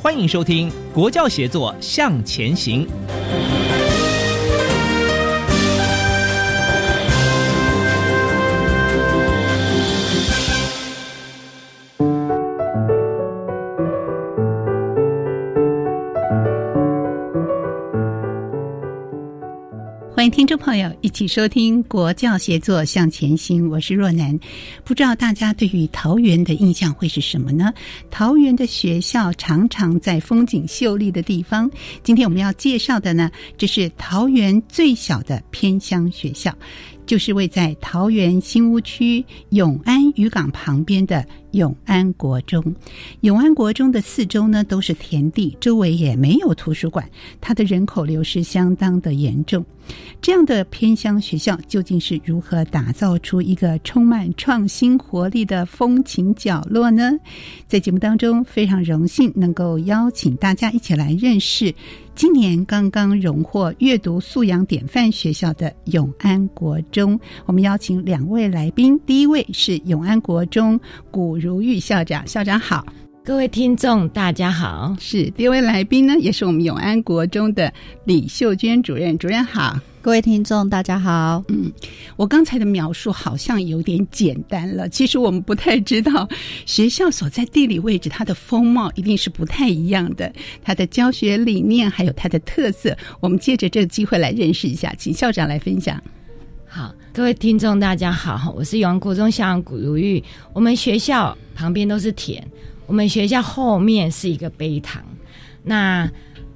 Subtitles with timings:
[0.00, 2.86] 欢迎收听《国教协作向前行》。
[20.38, 24.38] 听众朋友一起收听《国教协作向前行》，我是若楠。
[24.84, 27.74] 不知道大家对于桃园的印象会是什么呢？
[28.08, 31.68] 桃园的学校常常在风景秀丽的地方。
[32.04, 36.56] 今天我们要介绍的呢，这是桃园最小的偏乡学校。
[37.04, 42.62] 就是位在桃园新屋区永安渔港旁边的永安国中。
[43.20, 47.08] 永安国中的四周呢都是田地，周围也没有图书馆，
[47.40, 49.64] 它的人口流失相当的严重。
[50.20, 57.18] 这样的偏乡学校究竟是如何打造出一个充满创新活力的风情角落呢？
[57.66, 61.74] 在节目当中，非常荣幸能够邀请大家一起来认识。
[62.18, 68.98] 今年刚刚荣获阅读素养典范学校的永安国中，我们邀请两位来宾。
[69.06, 70.80] 第一位是永安国中
[71.12, 72.84] 古如玉校长，校长好。
[73.28, 74.96] 各位听众，大家好。
[74.98, 77.70] 是第二位来宾呢，也是我们永安国中的
[78.04, 79.78] 李秀娟主任，主任好。
[80.00, 81.44] 各位听众，大家好。
[81.48, 81.70] 嗯，
[82.16, 84.88] 我刚才的描述好像有点简单了。
[84.88, 86.26] 其实我们不太知道
[86.64, 90.32] 学校所在地理位置，它的风貌一定是不太一样的。
[90.64, 96.02] 它的教学理念还有它的特色，我们借着这个机会来认识一下，请校长来分享。
[96.66, 100.24] 好，各位听众，大家好，我是永安国中校长古如玉。
[100.54, 102.42] 我们学校旁边都是田，
[102.88, 105.04] 我们学校后面是一个碑堂。
[105.62, 106.10] 那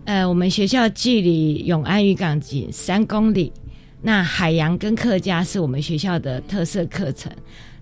[0.05, 3.53] 呃，我们学校距离永安渔港仅三公里。
[4.01, 7.31] 那海洋跟客家是我们学校的特色课程。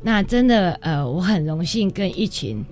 [0.02, 2.62] 那真的，呃，我很荣幸跟一群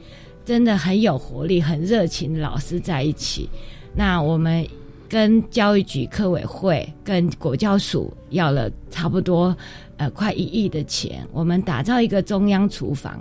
[0.45, 3.49] 真的很有活力、很热情的老师在一起。
[3.95, 4.67] 那我们
[5.09, 9.57] 跟教育局、科委会、跟国教署要了差不多
[9.97, 13.19] 呃快一亿的钱，我们打造一个中央厨房，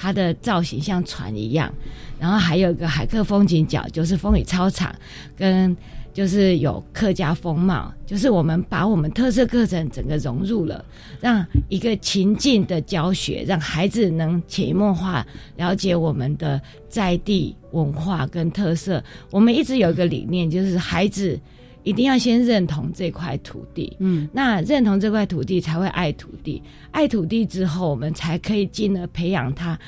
[0.00, 1.70] 它的造型像船一样。
[2.18, 4.94] 然后还有一个海客风景角，就是风雨操场，
[5.36, 5.76] 跟
[6.12, 10.84] 就是有客家风貌，就是我们把我们特色课程整个融入了，
[11.20, 15.24] 让一个情境的教学，让孩子能潜移默化
[15.56, 19.02] 了解我们的在地文化跟特色。
[19.30, 21.38] 我们一直有一个理念，就是孩子
[21.82, 29.78] 一定要先认同这块土地，嗯，那认同这块土地才会爱土地，爱土地之后，我们才可以进而培养他。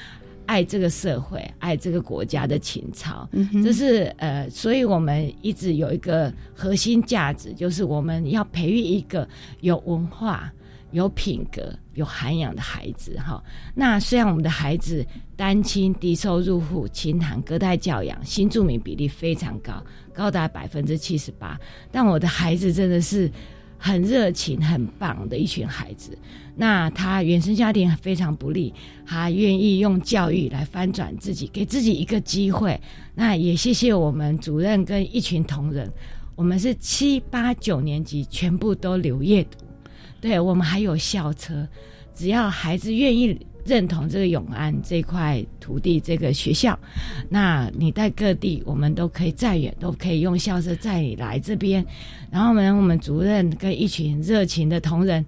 [0.44, 3.26] 爱这个社会，爱这个国家的情操，
[3.62, 9.26] 这是呃，所以我们一直有一个核心价值，就是我们要培育一个
[9.60, 10.52] 有文化、
[10.92, 13.18] 有品格、有涵养的孩子。
[13.18, 13.42] 哈，
[13.74, 15.04] 那虽然我们的孩子
[15.36, 19.82] 单亲、低收入户、清寒、隔代教养、新住民比例非常高，
[20.12, 21.58] 高达百分之七十八，
[21.90, 23.30] 但我的孩子真的是
[23.76, 26.16] 很热情、很棒的一群孩子。
[26.54, 28.72] 那他原生家庭非常不利，
[29.06, 32.78] 他愿意用教育来翻转自己，给自己一个机会。
[33.14, 35.90] 那也谢谢我们主任跟一群同仁，
[36.36, 39.61] 我们是七八九年级全部都留业读，
[40.22, 41.68] 对我们还有校车，
[42.14, 46.78] 只要孩子愿意认同这个永安这块土地这个学校，
[47.28, 51.84] 那你在各地我们都可以再远都可以用校车载你来这边。
[52.30, 55.22] 然后呢，我们主任跟一群热情的同仁。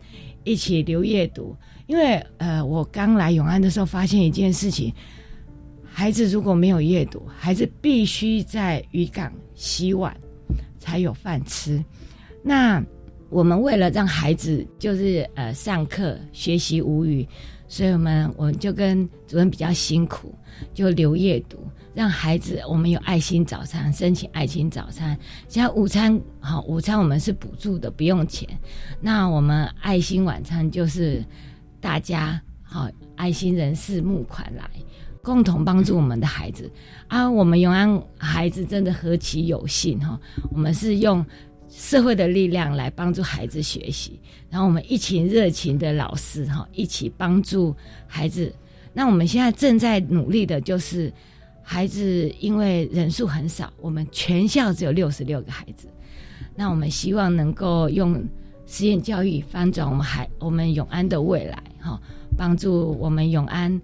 [0.47, 1.57] 一起留夜读，
[1.87, 4.93] 因为呃，我刚来永安的时候，发现一件事情：
[5.91, 10.15] 孩子如果没有夜读，孩子必须在渔港洗碗
[10.79, 11.83] 才有饭吃。
[12.43, 12.85] 那
[13.35, 17.27] 我们为了让孩子就是呃上课学习无语，
[17.67, 20.33] 所以我们我们就跟主任比较辛苦，
[20.73, 21.59] 就留夜读，
[21.95, 25.19] 让孩子我们有爱心早餐，申请爱心早餐。
[25.49, 28.49] 像午餐好，午餐我们是补助的，不用钱。
[29.01, 31.21] 那我们爱心晚餐就是
[31.81, 34.71] 大家好爱心人士募款来，
[35.25, 36.71] 共同帮助我们的孩子
[37.09, 37.29] 啊。
[37.29, 40.21] 我们永安孩子真的何其有幸哈，
[40.53, 41.27] 我们是用。
[41.77, 47.75] 社会的力量来帮助孩子学习，然后我们一群热情的老师哈，一起帮助
[48.07, 48.55] 孩子。
[48.93, 51.13] 那我们现在正在努力的就是，
[51.63, 55.89] 孩子因为人数很少，我们全校只有六十六个孩子。
[56.55, 58.25] 那我们希望能够用
[58.67, 62.01] 实验教育翻转我们孩我们永安的未来哈，
[62.39, 63.81] 帮助我们永安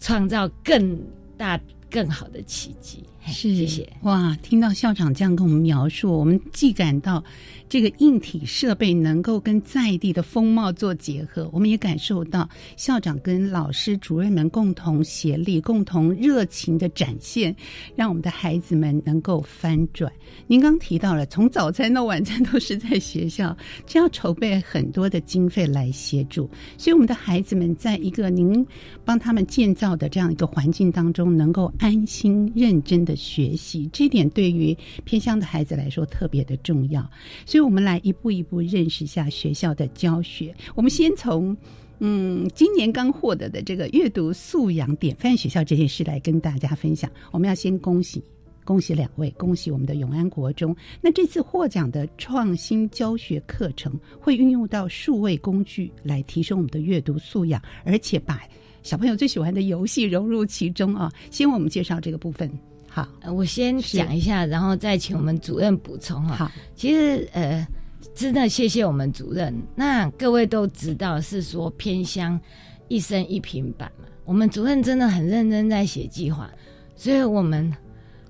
[0.00, 0.98] 创造更
[1.36, 1.60] 大。
[1.88, 4.36] 更好的奇迹，是谢谢哇！
[4.42, 7.22] 听到校长这样跟我们描述，我们既感到
[7.68, 17.54] 这个硬体设备能够跟在地的风貌做结合，我们也感受到校长跟老师、主任们共同协力、共同热情的展现，
[17.94, 20.10] 让我们的孩子们能够翻转。
[20.46, 23.56] 您刚提到了，从早餐到晚餐都是在学校，
[23.86, 28.64] 这要筹备很多的经费来协助，所以我们的孩子们在一个您
[29.04, 31.66] 帮他们建造的这样一个环境当中，能够。
[31.78, 37.02] 安心认真的学习，这点对于偏乡的孩子来说特别的重要。
[37.44, 40.54] 所以，我们来一步一步认识一下学校的教学。
[40.74, 41.56] 我们先从
[41.98, 47.10] 嗯，今年刚获得的这个阅读素养典范学校这件事来跟大家分享。
[47.30, 48.22] 我们要先恭喜
[48.64, 50.76] 恭喜两位，恭喜我们的永安国中。
[51.00, 58.42] 那这次获奖的创新教学课程会运用到数位工具来提升我们的阅读素养，而且把。
[58.82, 61.10] 小朋友最喜欢的游戏融入其中啊！
[61.32, 62.48] 先为我们介绍这个部分。
[62.96, 66.34] 好，我先讲一下，然后再请我们主任补充哈。
[66.34, 67.68] 好，其实呃，
[68.14, 69.54] 真的谢谢我们主任。
[69.74, 72.40] 那各位都知道是说偏乡
[72.88, 76.50] 一生一平板嘛，我们主任真的很认真在写计划，
[76.96, 77.70] 所以我们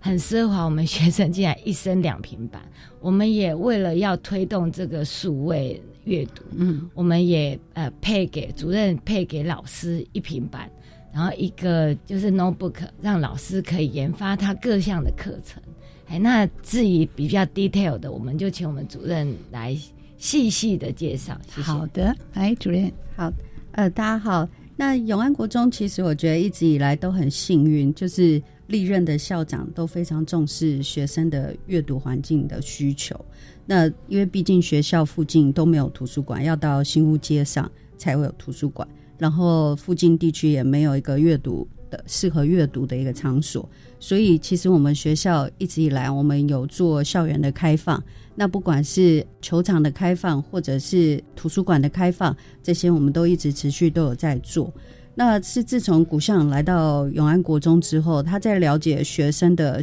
[0.01, 2.61] 很奢华，我们学生竟然一生两平板。
[2.99, 5.81] 我们也为了要推动这个数位。
[6.07, 10.71] 阅读，嗯，我们也呃配给主任配给老师一平板，
[11.17, 15.63] 然后一个就是 notebook，让老师可以研发他各项的课程。
[16.09, 19.75] 哎，那至于比较 detail 的，我们就请我们主任来
[20.19, 21.41] 细细的介绍。
[21.49, 23.33] 好的，来主任，好，
[23.73, 24.47] 呃，大家好。
[24.77, 33.19] 那永安国中其实我觉得一直以来都很幸运，就是历任的校长都非常重视学生的阅读环境的需求。
[33.65, 38.87] 那因为毕竟学校附近都没有图书馆，要到新屋街上才会有图书馆，
[39.19, 43.69] 然后附近地区也没有一个阅读的适合阅读的一个场所，
[43.99, 48.03] 所以其实我们学校一直以来我们有做校园的开放，
[48.35, 54.73] 那不管是球场的开放或者是图书馆的开放，这些我们都一直持续都有在做。
[55.15, 59.81] 那是自从古巷来到永安国中之后，他在了解学生的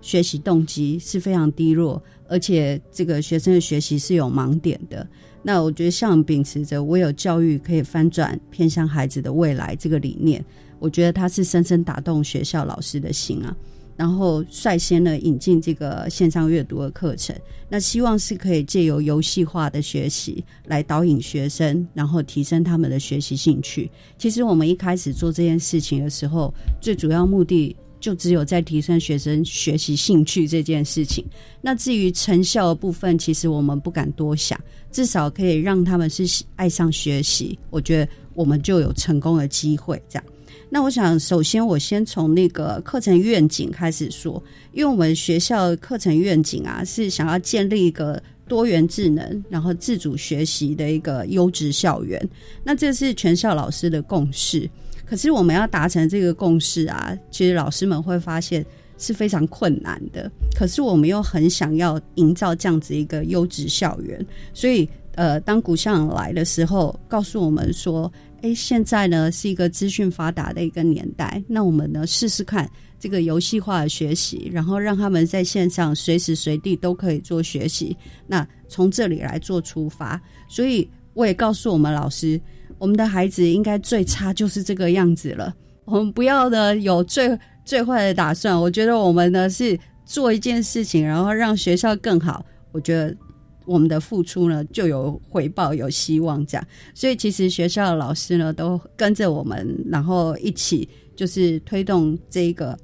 [0.00, 2.00] 学习动机是非常低落。
[2.28, 5.06] 而且这个学生的学习是有盲点的。
[5.46, 10.44] 那我觉得像秉持着“我有教育可以翻转偏向孩子的未来”这个理念，
[10.80, 13.56] 我觉得他是深深打动学校老师的心啊。
[13.96, 17.32] 然后率先呢引进这个线上阅读的课程，
[17.68, 23.88] 那希望是可以借由游戏化的学习来导引学生，然后提升他们的学习兴趣。
[24.18, 27.76] 其实我们一开始做这件事情的时候，最主要目的。
[28.06, 31.24] 就只有在提升学生学习兴趣这件事情。
[31.60, 34.56] 那至于成效的部分，其实我们不敢多想，
[34.92, 37.58] 至少可以让他们是爱上学习。
[37.68, 40.00] 我觉得我们就有成功的机会。
[40.08, 40.24] 这样，
[40.70, 44.40] 那我想首先我先从那个课程愿景开始说，
[44.72, 52.24] 因为我们学校课程愿景啊，是想要建立一个多元智能，然后自主学习的一个优质校园。
[52.62, 54.70] 那这是全校老师的共识。
[55.06, 58.66] 可是我们要达成这个共识啊，其实老师们会发现
[58.98, 60.30] 是非常困难的。
[60.54, 77.96] 可是我们又很想要营造这样子一个优质校园，所以呃，当古巷来的时候，告诉我们说：“哎，现在呢是一个资讯发达的一个年代，那我们呢试试看这个游戏化的学习，然后让他们在线上随时随地都可以做学习。
[78.26, 82.40] 那从这里来做出发，所以我也告诉我们老师。”
[82.78, 85.54] 我们的孩子应该最差就是这个样子了。
[85.84, 88.58] 我们不要呢有最最坏的打算。
[88.60, 92.44] 我觉得我们呢是做一件事情，然后让学校更好。
[92.72, 93.16] 我觉得
[93.64, 96.66] 我们的付出呢就有回报，有希望这样。
[96.94, 102.78] 所以其实学校的老师呢都跟着我们，然后一起就是推动这个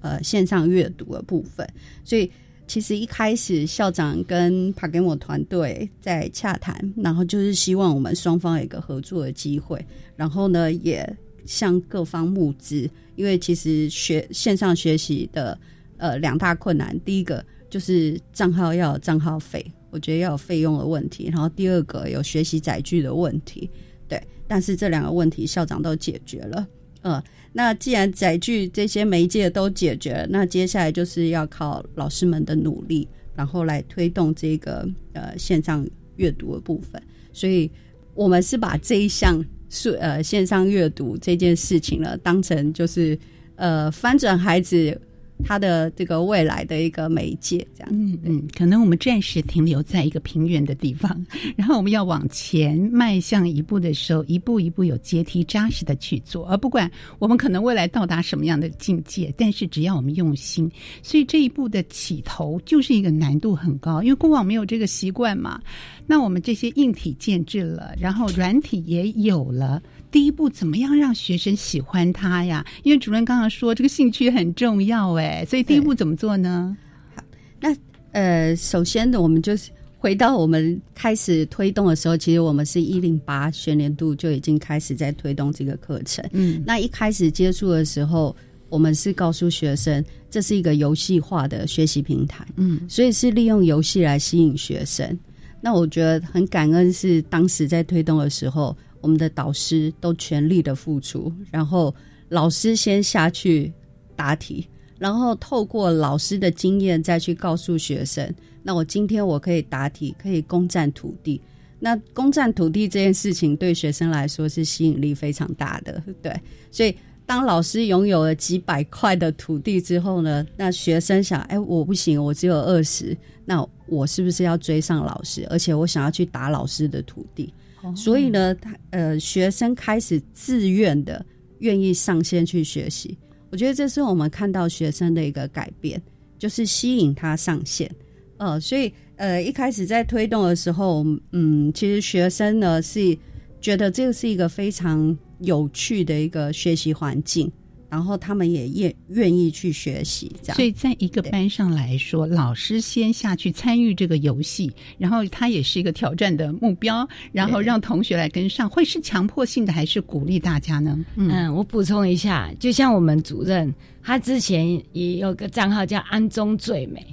[0.00, 1.66] 呃线上阅读的部分。
[2.04, 2.30] 所以。
[2.72, 9.78] 其实一开始校长跟帕给我团队在洽谈，然后就是希望我们双方有一个合作的机会，
[10.16, 11.06] 然后呢也
[11.44, 15.58] 向各方募资，因为其实学线上学习的
[15.98, 23.68] 呃两大困难，第一个就是账号要有账号费，我觉得要有费用的问题，然后第二个有学习载具的问题，
[24.08, 26.66] 对，但是这两个问题校长都解决了，
[27.02, 27.22] 呃。
[27.54, 33.06] 那既然载具这些媒介都解决了，那接下来就是要靠老师们的努力，
[33.36, 37.02] 然后来推动这个呃线上阅读的部分。
[37.30, 37.70] 所以，
[38.14, 43.18] 我们是把这一项是呃线上阅读这件事情呢，当成就是
[43.56, 44.98] 呃翻转孩子。
[45.44, 51.24] 他的这个未来的一个媒介，这样，嗯嗯，可能我们暂时停留在一个平原的地方，
[51.56, 60.70] 然后我们要往前迈向一步的时候，一步一步有阶梯扎实的去做，而不管我们可能未来到达什么样的境界，但是只要我们用心，
[61.02, 65.60] 所以这一步的起头就是一个难度很高，因为过往没有这个习惯嘛。
[66.06, 69.82] 那我们这些硬体建制了，然后软体也有了。
[70.12, 72.64] 第一步怎么样让学生喜欢他呀？
[72.82, 76.76] 因为主任刚刚说这个兴趣很重要，哎，所以第一步怎么做呢？
[77.16, 77.24] 好，
[77.58, 77.74] 那
[78.12, 86.22] 呃，首先呢，我们就是回到我们开始推动的时候，其实我们是一零八学年度就已经开始在推动这个课程。
[86.32, 88.36] 嗯，那一开始接触的时候，
[88.68, 95.18] 我们是告诉学生这是一个游戏化的学习平台，嗯，所以是利用游戏来吸引学生。
[95.62, 98.76] 那我觉得很感恩，是当时在推动的时候。
[99.02, 101.94] 我们的导师都全力的付出，然后
[102.30, 103.70] 老师先下去
[104.16, 104.66] 答题，
[104.98, 108.32] 然后透过老师的经验再去告诉学生。
[108.62, 111.38] 那我今天我可以答题，可以攻占土地。
[111.80, 116.32] 那攻占土地这件事情对学生来说是吸引力非常大的，对。
[116.70, 116.96] 所以
[117.32, 125.46] 当老师拥有了几百块的土地之后呢，那学生想：哎，我不行，我只有二十，那我是不是要追上老师？
[125.48, 127.50] 而且我想要去打老师的土地。
[127.96, 131.24] 所以呢，他呃，学生开始自愿的
[131.60, 133.16] 愿意上线去学习。
[133.48, 135.98] 我觉得这是我们看到学生的一个改变，
[136.38, 137.90] 就是吸引他上线。
[138.36, 143.16] 呃，所以呃，一开始在推动的时候，嗯，其实学生呢是
[143.62, 147.50] 觉得这个是一个非常有趣的一个学习环境。
[147.92, 150.56] 然后他们也愿愿意去学习，这样。
[150.56, 160.98] 所以在一个班上来说，老师先下去参与这个游戏，然后他也是一个挑战的目标，然后让同学来跟上，会是强迫性的还是鼓励大家呢？
[161.16, 163.70] 嗯，我补充一下，就像我们主任，
[164.02, 167.06] 他之前也有个账号叫“安中最美”，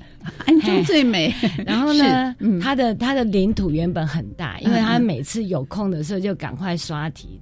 [0.48, 1.36] 安中最美。
[1.68, 7.38] 然后呢，他的他的领土原本很大，因为他每次有空的时候就赶快刷题。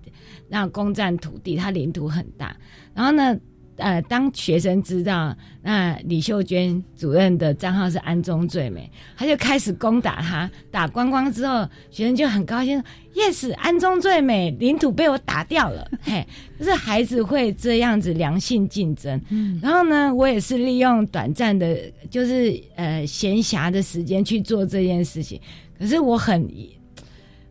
[0.50, 2.56] 让攻占土地，它领土很大。
[2.94, 3.38] 然后呢，
[3.76, 10.50] 呃，当学生知道那李秀娟主任的账号是安中最美，他就开始攻打他。
[10.72, 15.88] 打光光之后，学生就很高兴，yes，安中最美，领土被我打掉了。
[16.02, 16.26] 嘿，
[16.58, 19.22] 就是孩子会这样子良性竞争。
[19.30, 21.78] 嗯，然后呢，我也是利用短暂的，
[22.10, 25.40] 就是呃闲暇的时间去做这件事情。
[25.78, 26.50] 可是我很。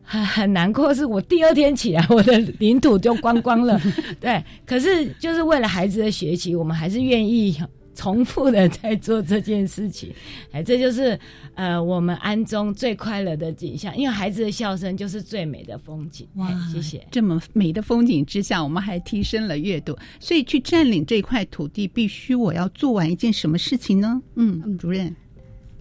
[0.08, 3.80] 很很难过，是我第二天起来，我的领土就光光了。
[4.20, 7.54] 对，可是就是为了孩子的学习，我们还是愿意
[7.92, 10.12] 重复的在做这件事情。
[10.52, 11.18] 哎，这就是
[11.54, 16.28] 呃我们安中最快乐的景象，因为孩子的笑声就是最美的风景。
[16.36, 17.04] 哇，谢谢！
[17.10, 24.22] 这么美的风景之下，我们还提升了阅读，所以去占领这块土地，必须我要做完一件什么事情呢？
[24.36, 25.16] 嗯，主任。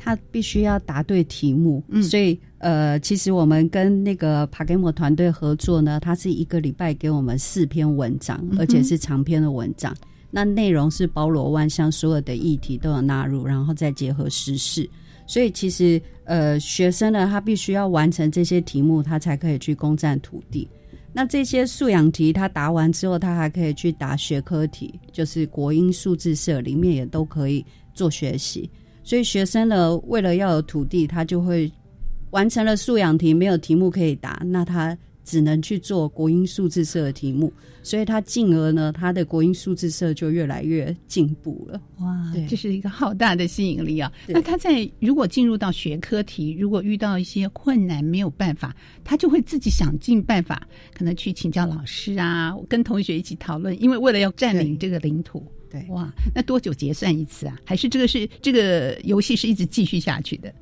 [0.05, 9.95] 他必须要答对题目，所以呃，其实我们跟那个帕格莫团队合作呢，他是一个礼拜给我们四篇文章，而且是长篇的文章。
[10.29, 14.87] 那内容是包罗万象，所有的议题都有纳入，然后再结合时事。
[15.25, 20.67] 所以其实呃，学生呢，他必须要完成这些题目，他才可以去攻占土地。
[21.11, 28.69] 那这些素养题他答完之后，他还可以去答学科题，就是国英数字社里面也都可以做学习。
[29.05, 31.71] 所以学生呢，为了要有土地，他就会
[32.31, 37.53] 完成了素养题，没有题目可以答，那他只能去做国音数字社的题目。
[37.83, 41.79] 所以他进而呢，他的国音数字社就越来越进步了。
[41.99, 44.11] 哇，这是一个好大的吸引力啊！
[44.27, 55.45] 那他在如果进入到学科题，如果遇到一些困难没有办法，他就会自己想尽办法，可能去请教老师啊，跟同学一起讨论，因为为了要占领这个领土。
[55.89, 57.57] 哇，那多久结算一次啊？
[57.65, 60.53] 还是这个是这个游戏是一直继续下去的？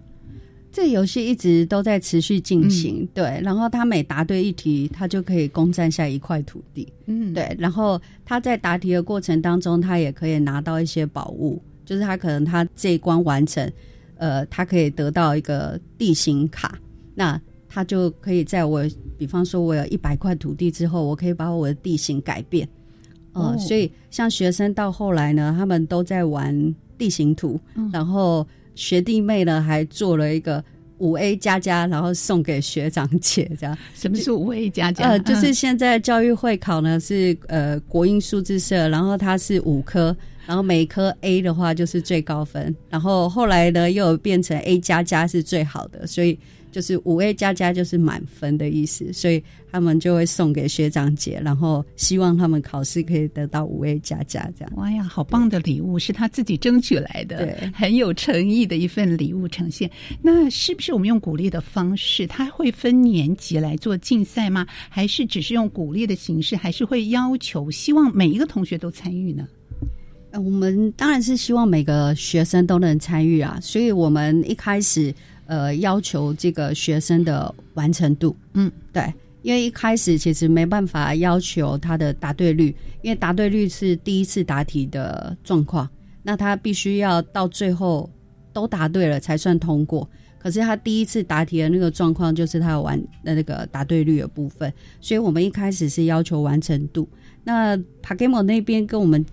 [0.71, 3.39] 这游戏一直都在持续进行，对。
[3.43, 7.55] 然后他每答对一题，他就可以攻占下一块土地，嗯，对。
[7.59, 13.71] 然后他在答题的过程当中，他也可以拿到一些宝物，就是他可能他这一关完成，
[14.15, 16.79] 呃，他可以得到一个地形卡，
[17.13, 17.39] 那
[17.69, 18.83] 他就可以在我，
[19.15, 22.67] 比方说我有一百块土地之后，我可以把我的地形改变。
[23.33, 27.59] 哦，所以像学生到后来呢，他们都在玩地形图，
[27.91, 30.63] 然后学弟妹呢还做了一个
[30.99, 33.77] 五 A 加加，然后送给学长姐，这样。
[33.93, 35.05] 什么是五 A 加加？
[35.05, 40.15] 呃，就是现在教育会考呢是呃国英数字社，然后它是五科。
[40.45, 46.37] 然后每科 A 的话就是最高分，然后后来呢又变成 A 加加是最好的，所以
[46.71, 54.73] 就是五 A 加加就是满分的意思，所以他们就会送给学长姐，然后希望他们考试可以得到五 A 加加这样。
[54.75, 59.89] 哇呀，好棒的礼物，是他自己争取来的，对，很有诚意的一份礼物呈现。
[60.21, 62.27] 那是不是我们用鼓励的方式？
[62.27, 64.65] 他会分年级来做竞赛吗？
[64.89, 66.55] 还是只是用鼓励的形式？
[66.55, 69.47] 还是会要求希望每一个同学都参与呢？
[70.39, 75.13] 我们当然是希望每个学生都能参与啊，所以我们一开始
[75.45, 79.13] 呃要求这个学生的完成度，嗯，对，
[79.43, 85.87] 因为一开始其实没办法要求他的答对率，因为答对率是第一次答题的状况，
[86.23, 88.09] 那他必须要到最后
[88.51, 90.09] 都答对了才算通过。
[90.39, 97.07] 可是他第一次答题的那个状况就是他完的那个答对率的部分，所以我们一开始是要求完成度。
[97.43, 99.23] 那 p a g a m o 那边跟我们。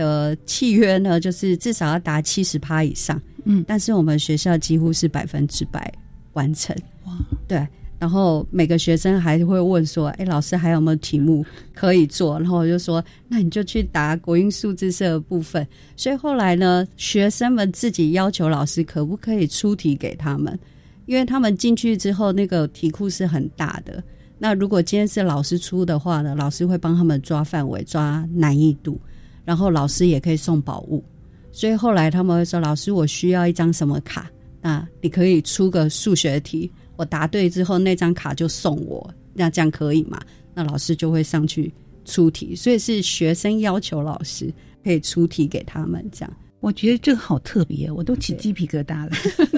[0.00, 5.92] 的契约呢，就是至少要达七十趴以上，嗯，但是我们学校几乎是百分之百
[6.32, 7.12] 完成，哇，
[7.46, 12.38] 对，然后每个学生还会问说，哎，老师还有没有题目可以做？
[12.40, 15.66] 然后我就说，那你就去答国英数字社的部分。
[15.96, 20.58] 所以后来呢，学生们自己要求老师可不可以出题给他们，
[21.04, 24.02] 因为他们进去之后那个题库是很大的，
[24.38, 28.98] 那如果今天是老师出的话呢，老师会帮他们抓范围、抓难易度。
[29.44, 31.04] 然后老师也可以送宝物，
[31.50, 34.30] 所以后来他们会说：“老师，我需要一张什么卡？
[34.60, 40.20] 那你可以出个数学题，我答对之后那张卡就送我，那这样可以吗？”
[40.54, 41.72] 那老师就会上去
[42.04, 46.36] 出题，所以是学生要求老师可以出题给他们这样。
[46.60, 49.10] 我觉得这个好特别，我都起鸡皮疙瘩了。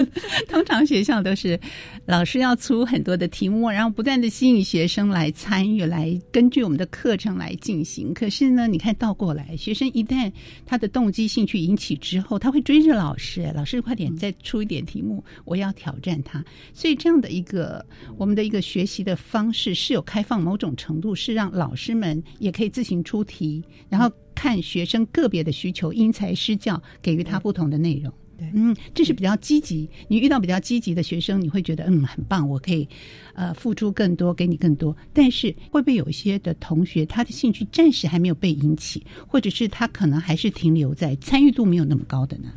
[0.47, 1.59] 通常学校都是
[2.05, 8.13] 老师要出很多的题目，然后不断的吸引学生来参与，来根据我们的课程来进行。
[8.13, 10.31] 可是呢，你看倒过来，学生一旦
[10.65, 16.43] 他的动机兴趣引起之后，他会追着老师，老师快点再出一点题目，我要挑战他。
[16.73, 17.85] 所以这样的一个
[18.17, 24.09] 我们的一个学习的方式是有开放某种程度，是让老师们也可以自行出题，然后。
[24.33, 28.11] 看学生个别的需求，因材施教，给予他不同的内容。
[28.35, 29.87] 对，嗯，这是比较积极。
[30.07, 32.87] 你遇到比较积极的学生，你会觉得嗯很棒，我可以
[33.35, 34.95] 呃付出更多，给你更多。
[35.13, 42.49] 但是会不会有一些的同学，他的兴趣暂时还没有被引起，或者是他可能还是停留在参与度没有那么高的呢？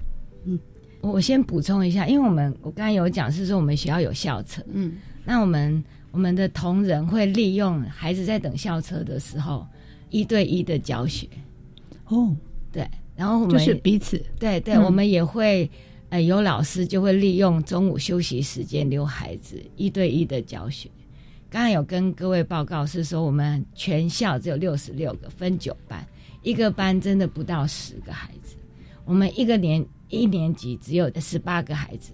[0.46, 0.58] 嗯，
[1.02, 4.94] 我先补充一下，因为我们我刚才有讲是说我们学校有校车，嗯，
[5.26, 9.66] 那我们我们的同仁会利用孩子在等校车的时候
[10.08, 11.28] 一对一的教学。
[12.08, 12.36] 哦，
[12.70, 15.70] 对，然后我们就是彼此，对对，我们也会，
[16.08, 20.88] 呃，有老师就会利用中午休息时间留孩子一对一的教学。
[21.48, 26.06] 刚才有跟各位报告是说，我们全校只有六十六个，分九班，
[26.42, 28.56] 一个班真的不到十个孩子。
[29.04, 32.12] 我们一个年一年级只有十八个孩子，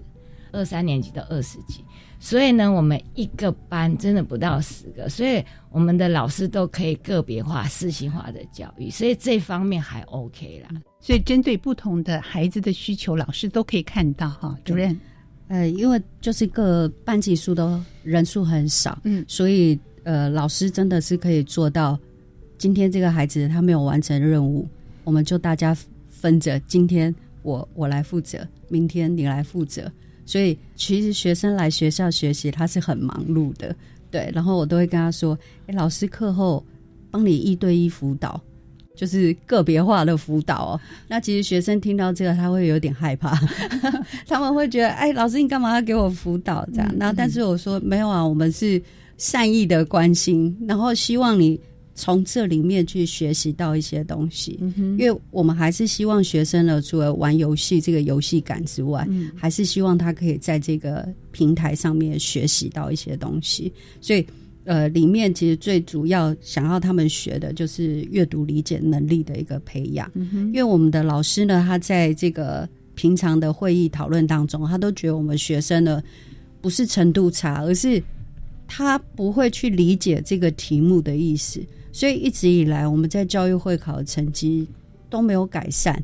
[0.53, 1.85] 二三年级的二十几。
[2.25, 10.81] 所以呢，我们一个班真的不到十个，所以我们的老师都可以个别化、私性化的教育，所以这方面还 OK 啦。
[11.01, 14.57] 所以针对不同的孩子的需求，老师都可以看到哈。
[14.65, 14.97] 主任，
[15.49, 21.99] 呃，因为就是个班级数都人数很少，嗯，所以呃，老师真的是可以做到，
[22.57, 24.69] 今天这个孩子他没有完成任务，
[25.03, 25.77] 我们就大家
[26.09, 29.91] 分着，今天我我来负责，明天你来负责。
[30.25, 33.75] 所以，其实学生来学校学习，他是很忙碌的，
[34.11, 34.31] 对。
[34.35, 36.65] 然后我都会跟他说：“哎，老师课后
[37.11, 38.41] 帮你一对一辅导，
[38.95, 43.37] 就是个别化的辅导哦。”那其实学生听到这个，他会有点害怕，
[44.27, 46.95] 他们会觉得：“哎，老师你干嘛要给我辅导？”这样。
[46.97, 48.81] 那但是我说：“没有啊，我们是
[49.19, 51.61] 善意的关心，然后希望你。”
[51.95, 54.59] 从这里面去学习到一些东西，
[54.99, 63.71] 因为我们还是希望学生呢，除了玩游戏这个游戏感之外，还是希望他可以在这个平台上面学习到一些东西。
[64.01, 64.27] 所以，
[64.65, 70.11] 呃，里面其实最主要想要他们学的就是阅读理解能力的一个培养。
[70.15, 76.03] 因为我们的老师呢，他在这个平常的会议讨论当中，他都觉得我们学生呢
[76.63, 78.03] 不是程度差，而是
[78.67, 81.61] 他不会去理解这个题目的意思。
[81.93, 84.67] 所以一直以来，我们在教育会考的成绩
[85.11, 85.97] 都没有改善，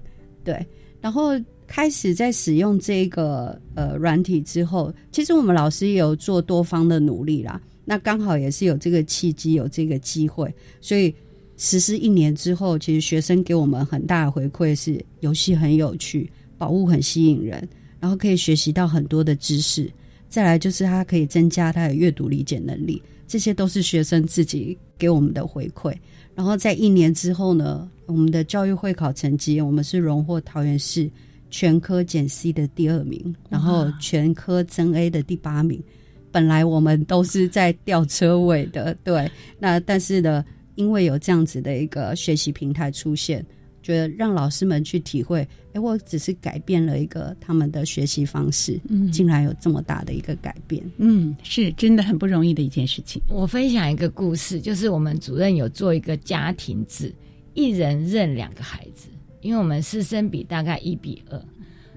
[0.44, 0.64] 对。
[1.00, 1.30] 然后
[1.66, 7.60] 开始在使用这个呃软体之后，其实我们老师也有做多方的努力啦。
[7.84, 11.14] 那刚好也是有这个契机，有这个机会，所以
[11.56, 17.66] 实施一年之后，其实学生给我们很大的回馈是游戏很有趣，宝物很吸引人，
[17.98, 19.90] 然后可以学习到很多的知识。
[20.28, 25.94] 再来就是它可以增加他的阅读理解能力，这些都是学生自己给我们的回馈。
[26.34, 31.10] 然后在一年之后呢，我们的教育会考成绩，我们是荣获桃园市
[31.50, 35.82] 全科减 C 的第二名，然后全科增 A 的第八名。
[36.30, 39.30] 本来我们都是在吊车尾的，对。
[39.58, 43.44] 那但是呢，因为有这样子的一个学习平台出现。
[43.82, 53.22] 觉得让老师们去体会，哎，我只是改变了一个他们的学习方式，嗯，竟然有这么大的一个改变，嗯，是真的很不容易的一件事情。
[53.28, 57.12] 我分享一个故事，就是我们主任有做一个家庭制，
[57.54, 59.08] 一人认两个孩子，
[59.40, 61.42] 因为我们师生比大概一比二。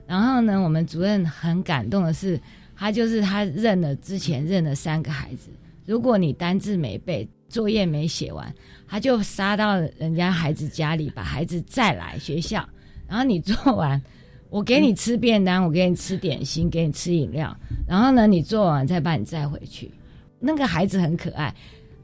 [0.08, 2.40] 然后呢，我们主任很感动的是，
[2.76, 5.50] 他就是他认了之前认了三个孩子，
[5.86, 7.28] 如果你单字没背。
[7.52, 8.52] 作业没写完，
[8.88, 12.68] 他就杀到人家孩子家里，把孩子再来学校。
[13.08, 14.02] 然后你做完，
[14.50, 17.56] 我给你吃便当，我给你吃点心，给你吃饮料。
[17.86, 19.92] 然后呢，你做完再把你载回去。
[20.40, 21.54] 那个孩子很可爱，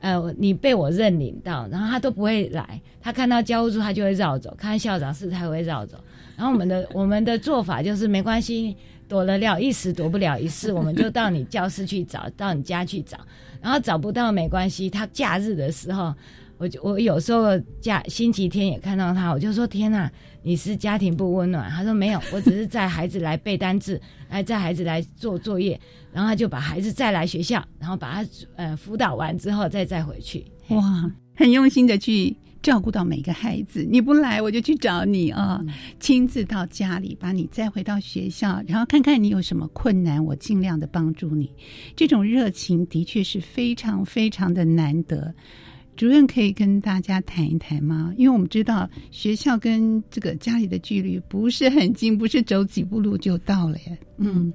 [0.01, 2.79] 呃，你被我认领到，然后他都不会来。
[3.01, 5.97] 他看到教务处，他就会绕走；看校长室，他会绕走。
[6.35, 8.75] 然后我们的 我们的做法就是没关系，
[9.07, 13.17] 躲得了一时，躲不了一世，我们就到你教室去找，到你家去找。
[13.61, 16.13] 然后找不到没关系，他假日的时候，
[16.57, 20.11] 我就我有时候假星期天也看到他，我就说天哪，
[20.43, 21.69] 你是家庭不温暖。
[21.69, 25.79] 他说没有，我只是载孩子来背单字，来 载孩子来做作业，
[26.11, 30.45] 然后他就把孩子再来学校，然后把他呃辅导完之后再再回去。
[30.69, 32.35] 哇，很用心的去。
[32.61, 35.63] 照顾到每个孩子，你不来我就去找你啊！
[35.99, 41.51] 亲自到家里把你再回到学校，然后看看你有什么困难，我尽量的帮助你。
[41.95, 45.33] 这种热情的确是非常非常的难得。
[45.95, 48.13] 主任可以跟大家谈一谈吗？
[48.17, 53.97] 因为我们知道学校跟这个家里的距离不是很近，不是走几步路就到了耶。
[54.17, 54.53] 嗯，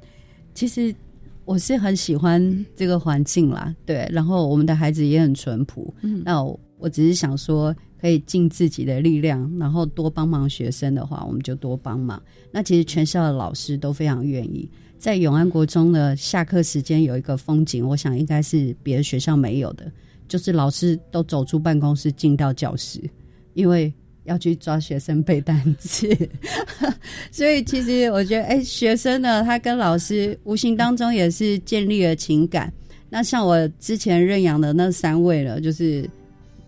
[0.55, 0.95] 其实
[1.45, 5.93] 我是很喜欢这个环境啦，对，然后我们的孩子也很淳朴。
[6.03, 6.45] 嗯，那
[6.83, 7.75] 我只是想说。
[8.03, 12.21] 可以尽自己的力量，然后多帮忙学生的话，我们就多帮忙。
[12.51, 14.69] 那其实全校的老师都非常愿意。
[14.99, 19.89] 在永安国中的下课时间有一个风景，我想应该是别的学校没有的，
[20.27, 23.01] 就是老师都走出办公室进到教室，
[23.55, 26.09] 因为要去抓学生背单词。
[27.31, 32.73] 所以其实我觉得，哎，学生呢，他跟老师无形当中也是建立了情感。
[33.09, 36.11] 那像我之前认养的那三位了，就是。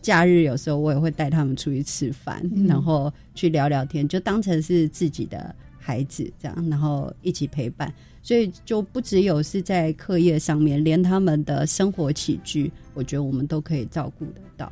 [0.05, 7.91] 假日有时候我也会带他们出去吃饭，然后去聊聊天，就当成是自己的孩子这样，然后一起陪伴。
[8.23, 14.71] 所以就不只有是在课业上面，连他们的生活起居，我觉得我们都可以照顾得到。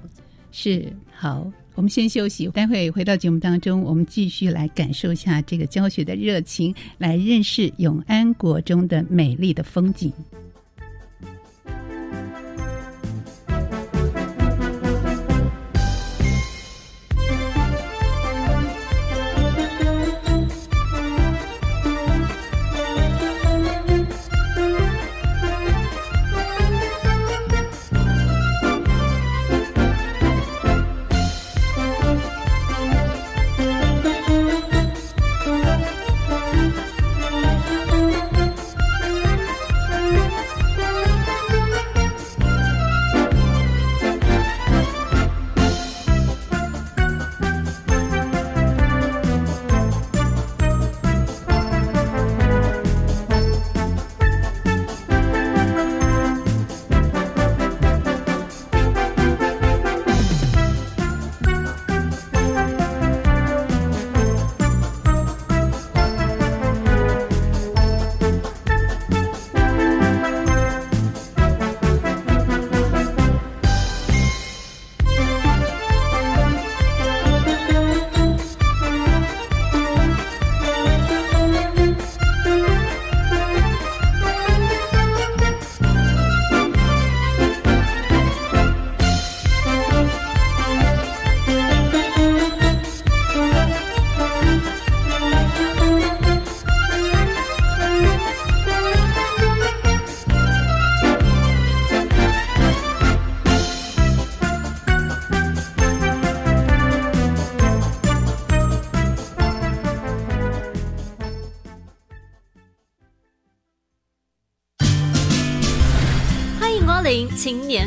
[0.51, 10.13] 是好，我们先休息，待会回到节目当中，我们继续来感受一下这个教学的热情，来认识永安国中的美丽的风景。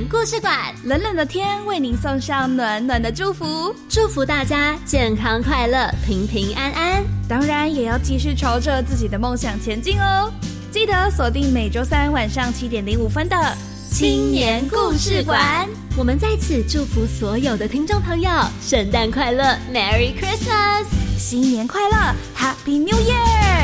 [0.09, 7.03] 故事馆，冷冷的天为您送上暖暖的祝福，祝福大家健康快乐、平平安安。
[7.27, 10.31] 当然也要继续朝着自己的梦想前进哦！
[10.71, 13.35] 记得锁定每周三晚上七点零五分的
[13.91, 15.67] 青年故事馆。
[15.97, 18.29] 我们在此祝福所有的听众朋友，
[18.61, 20.85] 圣诞快乐，Merry Christmas，
[21.17, 21.95] 新年快乐
[22.37, 23.54] ，Happy New Year！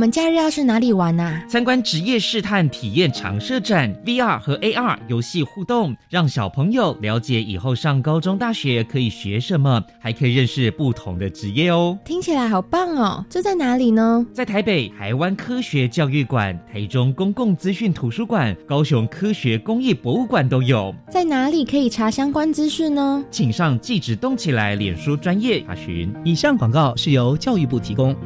[0.00, 1.42] 们假日要去哪里玩呐？
[1.46, 11.98] 参观职业试探体验常设展，VR 和 AR 游戏互动，让小朋友了解以后上高中、大学可以学什么，还可以认识不同的职业哦。
[12.02, 13.22] 听起来好棒哦！
[13.28, 14.24] 这在哪里呢？
[14.32, 20.94] 在台北台湾科学教育馆、台中公共资讯图书馆、高雄科学工艺博物馆都有。
[21.10, 23.22] 在哪里可以查相关资讯呢？
[23.30, 26.10] 请上“记者动起来”脸书专业查询。
[26.24, 28.16] 以上广告是由教育部提供。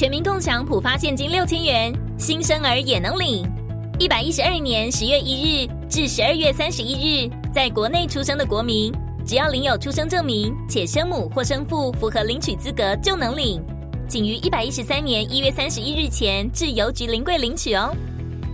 [0.00, 3.44] 全民共享普发现金六千元，新生儿也能领。
[3.98, 8.90] 一百一十二年十月一日至十二月三十一日，在国内出生的国民，
[9.26, 13.62] 只要领有出生证明，且生母或生父符合领取资格，就能领。
[14.08, 17.94] 仅于一百一十三年一月三十一日前至邮局临柜领取哦。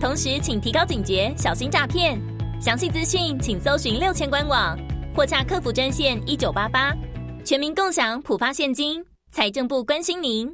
[0.01, 2.19] 同时，请提高警觉，小心诈骗。
[2.59, 4.77] 详细资讯请搜寻六千官网
[5.15, 6.93] 或洽客服专线一九八八。
[7.45, 10.53] 全民共享普发现金，财政部关心您。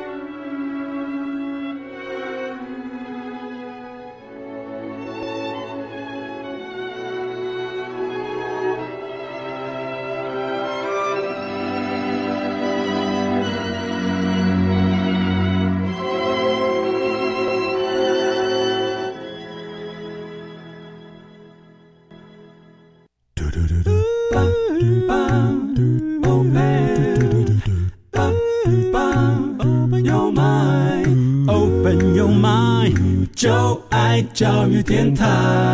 [34.33, 35.70] 教育电台。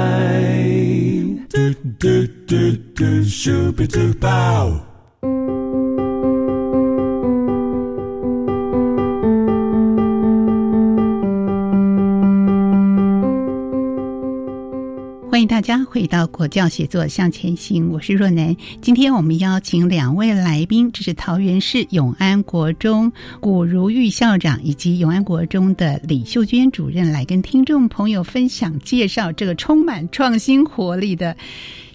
[16.37, 18.55] 我叫写作向前行，我是若楠。
[18.79, 31.35] 今天我们邀请两位来宾，这是桃园市永安国中古如玉校长以及永安国中的李秀娟主任，来跟听众朋友分享介绍这个充满创新活力的。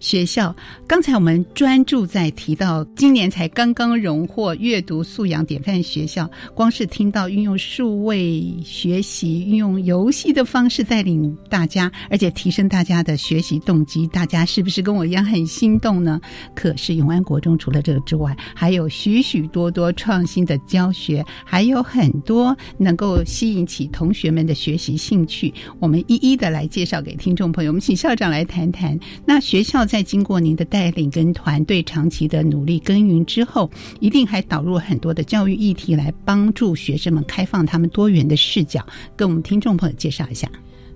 [0.02, 16.20] 学校，刚才我们专注在提到今年才刚刚荣获阅读素养典范学校，光是听到运用数位学习、运用游戏的方式带领大家，而且提升大家的学习动机，大家是不是跟我一样很心动呢？
[16.52, 25.54] 可是永安国中除了这个之外，还有许许多多创新的教学，还有很多能够吸引起同学们的学习兴趣。
[25.78, 27.70] 我们一一的来介绍给听众朋友。
[27.70, 29.86] 我们请校长来谈谈，那学校。
[29.92, 38.82] 在经过您的带领跟团队长期的努力耕耘之后，一定还导入很多的教育议题来帮助学生们开放他们多元的视角，
[39.14, 40.50] 跟我们听众朋友介绍一下。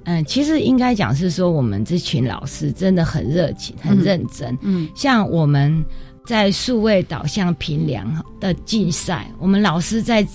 [0.04, 4.56] 嗯，其实应该讲是说，我们这群老师真的很热情、很认真。
[4.62, 5.85] 嗯，像我们
[6.24, 10.26] 在数位导向评量的竞赛，我们老师在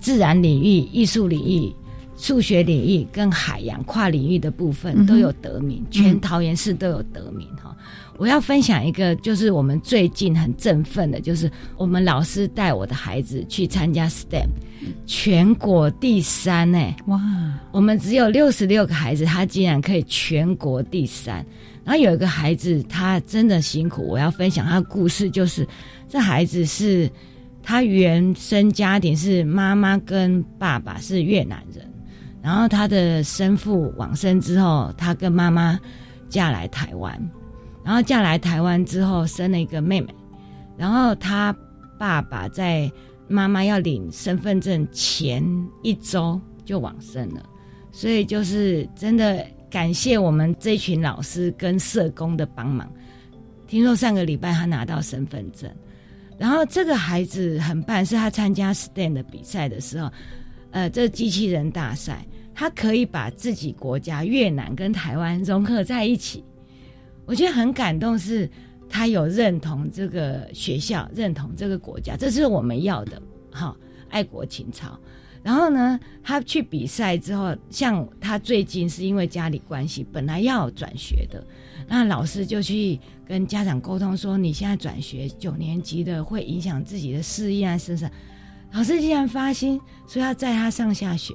[0.00, 1.70] 自然领域、艺术领域。
[2.18, 7.74] 数学领域跟海洋跨领域的部分都有得名，全桃园市都有得名哈。
[8.16, 14.48] 我要分享一个，就是我们最近很振奋的，就是我们老师带我的孩子去参加 STEM，
[15.06, 16.78] 全国第三呢！
[17.06, 17.20] 哇，
[17.70, 21.46] 我们只有六十六个孩子，他竟然可以全国第三。
[21.84, 25.64] 然后有一个孩子，他真的辛苦，我要分享他的故事，就是
[26.08, 27.08] 这孩子是
[27.62, 31.87] 他原生家庭是妈妈跟爸爸是越南人。
[32.48, 35.78] 然后他的生父往生之后，他跟妈妈
[36.30, 37.30] 嫁来台湾，
[37.84, 40.08] 然后嫁来台湾之后生了一个妹妹，
[40.74, 41.54] 然后他
[41.98, 42.90] 爸爸在
[43.28, 45.44] 妈妈要领身份证前
[45.82, 47.42] 一周就往生了，
[47.92, 52.90] 所以就是真的感谢我们这群老师跟社工的帮忙。
[53.66, 55.70] 听说上个礼拜他拿到身份证，
[56.38, 60.10] 然后这个孩子很棒，是他参加 STEM 的比赛的时候。
[60.70, 62.26] 呃，这机器人大赛，
[62.58, 66.42] 他可以把自己国家越南跟台湾融合在一起，
[67.24, 68.50] 我觉得很感动，是
[68.88, 73.76] 他有认同这个学校，认同这个国家，这是我们要的，哈，
[74.08, 74.98] 爱国情操。
[75.40, 81.46] 然后呢，他去比赛之后，像他最近是因为家里关系，本来要转学的，
[81.86, 88.10] 那老师就去跟家长沟通说，你现在转学九年级的会影响自己的事业啊，是不是？
[88.72, 91.32] 老师竟然发心说要载他上下学，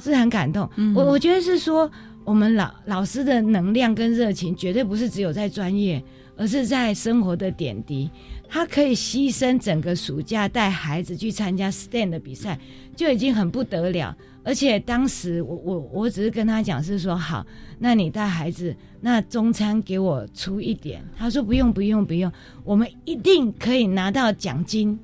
[0.00, 0.68] 是很感动。
[0.94, 1.90] 我我觉得是说，
[2.24, 6.02] 我们老老师的能量跟热情，绝对不是只有在专业，
[6.36, 8.10] 而是在生活的点滴。
[8.48, 12.58] 他可以牺牲整个暑假带孩子去参加 stand 的比赛，
[12.94, 14.16] 就已经很不得了。
[14.44, 17.44] 而且当时我我我只是跟他讲是说好，
[17.78, 21.02] 那你带孩子，那中餐给我出一点。
[21.16, 22.30] 他说不用不用不用，
[22.62, 24.98] 我们一定可以拿到奖金。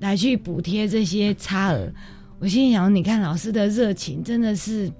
[0.00, 1.88] 来去补贴这些差额，
[2.42, 4.90] 我心想，你看老师的热情真的是，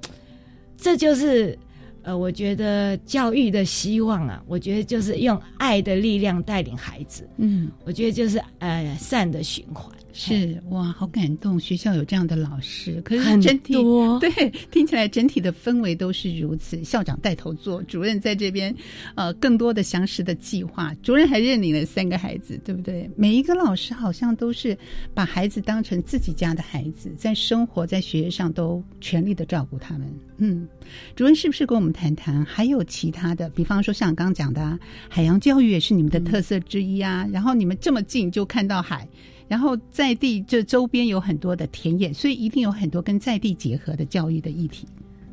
[0.76, 1.58] 这就是
[2.02, 9.90] 呃，我觉得教育的希望啊，我觉得就是用爱的力量带领孩子，嗯，我觉得就是呃善的循环。
[10.12, 11.58] 是哇，好感动！
[11.58, 14.30] 学校有这样的老师，可是很整体多对
[14.70, 16.84] 听起来整体的氛围都是如此。
[16.84, 18.74] 校长带头做，主任在这边，
[19.14, 20.94] 呃，更多的详实的计划。
[21.02, 23.10] 主任还认领了三个孩子，对不对？
[23.16, 24.76] 每一个老师好像都是
[25.14, 30.06] 把孩子当成自己家的孩子，在生活在学业上都全力的照顾他们。
[30.36, 30.68] 嗯，
[31.16, 32.44] 主任是不是跟我们谈谈？
[32.44, 37.26] 还有其他的，比方说像刚刚讲的啊海洋教育也是你们的特色之一啊。
[37.32, 39.08] 然后你们这么近就看到海。
[39.52, 44.86] 然后在地这周边有很多的田野，所以一定有很多跟在地结合的教育的议题。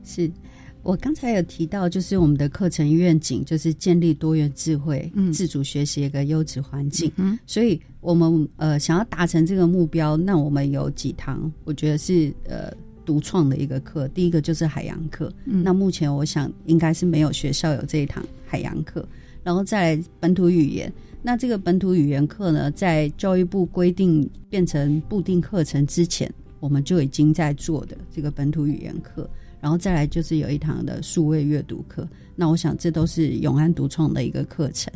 [0.03, 0.29] 是
[0.83, 7.09] 我刚才有提到，就是我们的课程愿景，就是建立多元智慧、自主学习一个优质环境。
[7.15, 12.69] 嗯，所以我们呃想要达成这个目标，那我们有几堂，我觉得是呃
[13.05, 14.05] 独创的一个课。
[14.09, 19.07] 第一个就是海洋课，那目前我想应该是没有学校有这一堂海洋课。
[19.41, 20.91] 然后再本土语言。
[21.21, 29.29] 那这个本土语言课呢，在教育部规定变成固定课程之前，我们就已经在做的这个本土语言课，
[29.59, 32.07] 然后再来就是有一堂的数位阅读课。
[32.37, 34.91] 那我想这都是永安独创的一个课程。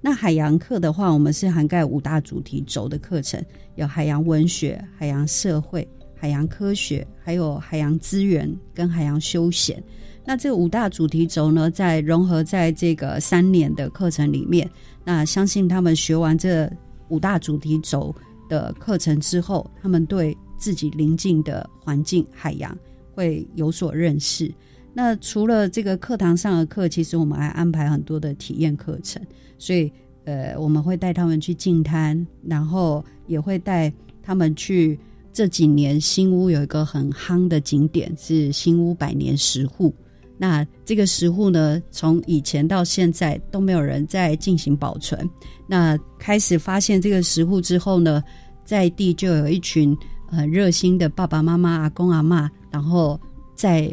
[0.00, 3.42] 那海洋课的话，我们是涵盖五大主题轴的课程，
[3.74, 9.82] 有海洋文学、海洋社会、海洋科学，还有海洋资源跟海洋休闲。
[10.24, 14.68] 那这五大主题轴呢，在融合在这个三年的课程里面。
[15.06, 16.68] 那相信他们学完这
[17.08, 18.12] 五大主题轴
[18.48, 22.76] 的课程之后，他们对自己邻近的环境海洋
[23.14, 24.52] 会有所认识。
[24.92, 29.22] 那除了这个课堂上的课，其实我们还安排很多的体验课程。
[29.58, 29.92] 所以，
[30.24, 33.92] 呃，我们会带他们去进滩，然后也会带
[34.22, 34.98] 他们去
[35.32, 39.94] 这几年新屋有一个很夯的景点是新屋百年石户。
[40.38, 45.28] 那这个石户呢，从以前到现在都没有人在进行保存。
[45.66, 48.22] 那开始发现这个石户之后呢，
[48.64, 49.96] 在地就有一群
[50.28, 53.18] 很热心的爸爸妈妈、阿公阿妈，然后
[53.54, 53.92] 在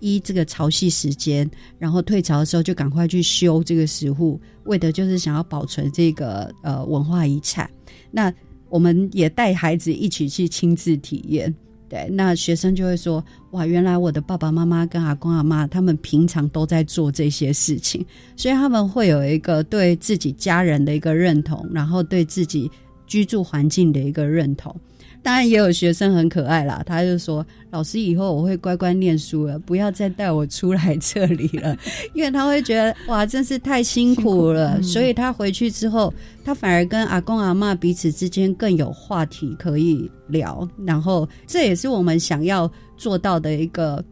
[0.00, 7.70] 依这个潮汐时间，然后退潮的时候就赶快去修这个石户，为的就是想要保存这个呃文化遗产。
[8.10, 8.32] 那
[8.68, 11.54] 我们也带孩子一起去亲自体验。
[11.90, 22.70] 对，那学生就会说：“哇，原来我的爸爸妈妈跟阿公阿妈他们平常都在做这些事情，所以他们会有一个对自己家人的一个认同，然后对自己
[23.08, 24.74] 居住环境的一个认同。”
[25.22, 31.76] 当然也有学生很可爱啦，他就说：“老师以后我会乖乖念书了，不要再带我出来这里了，
[32.14, 34.80] 因为他会觉得哇，真是太辛苦了。
[34.82, 40.66] 所以他回去之后，他反而跟阿公阿妈彼此之间更有话题可以聊。
[40.86, 44.02] 然后这也是我们想要做到的一个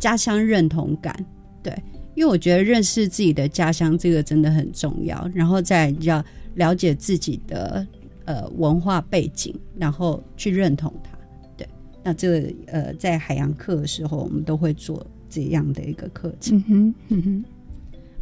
[0.00, 1.16] 家乡认同感，
[1.62, 1.72] 对，
[2.14, 6.22] 因为我觉得认识自己的家乡这个真的很重要，然后再要
[6.54, 7.86] 了解自己的。
[8.24, 11.10] 呃，文化背景，然后去认同它。
[11.56, 11.68] 对，
[12.02, 16.62] 那这个呃，在海洋课的时候，我们都会做这样的一个课程。
[16.68, 17.44] 嗯哼，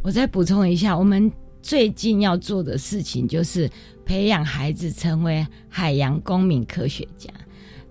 [0.01, 3.69] 我再补充一下，我们最近要做的事情就是
[4.05, 7.29] 培养孩子成为海洋公民科学家。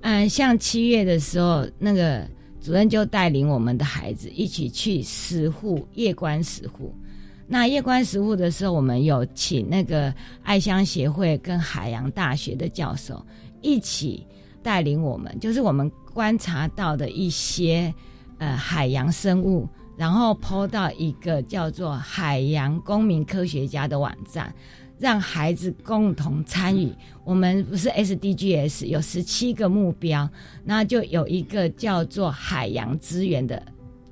[0.02, 2.26] 嗯，像七月的时候，那个
[2.60, 6.92] 主任就带领我们的孩子一起去石户夜观石户。
[7.52, 13.20] 那夜观食物的时候，我们有请那个爱乡协会跟海洋大学的教授
[13.60, 14.24] 一起
[14.62, 17.92] 带领我们，就是我们观察到的一些
[18.38, 24.54] 呃海洋生物，然后抛到一个叫做海洋公民科学家的网站，
[24.96, 26.94] 让孩子共同参与。
[27.24, 30.30] 我们不是 SDGs 有十七个目标，
[30.64, 33.60] 那就有一个叫做海洋资源的。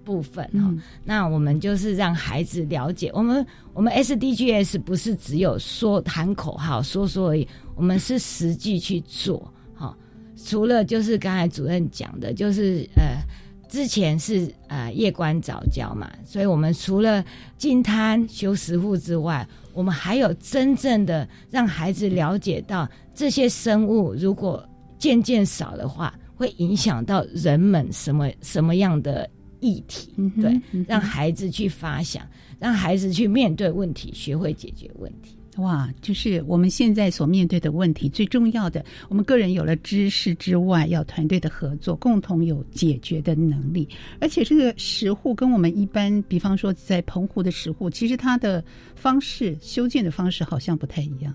[0.08, 7.46] 部分哈，那我们就是让孩子了解，我们我们 SDGs 不是只有说喊口号说说而已，
[7.76, 9.94] 我们是实际去做哈。
[10.42, 13.20] 除了就是刚才主任讲的，就是呃
[13.68, 17.22] 之前是呃夜观早教嘛，所以我们除了
[17.58, 24.66] 进滩修石户之外，我们还有真正的让孩子了解到这些生物如果
[24.98, 29.28] 渐渐少的话，会影响到人们什么什么样的
[29.60, 30.12] 议题？
[30.40, 32.26] 对，让孩子去发想，
[32.58, 35.36] 让孩子去面对问题，学会解决问题。
[35.56, 43.88] 哇，就是我们现在所面对的问题，最重要的，我们个人有了知识之外，要团队的合作，共同有解决的能力。
[44.20, 51.34] 而且这个石户跟我们一般，比方说在澎湖的石户，其实它的方式修建的方式好像不太一样。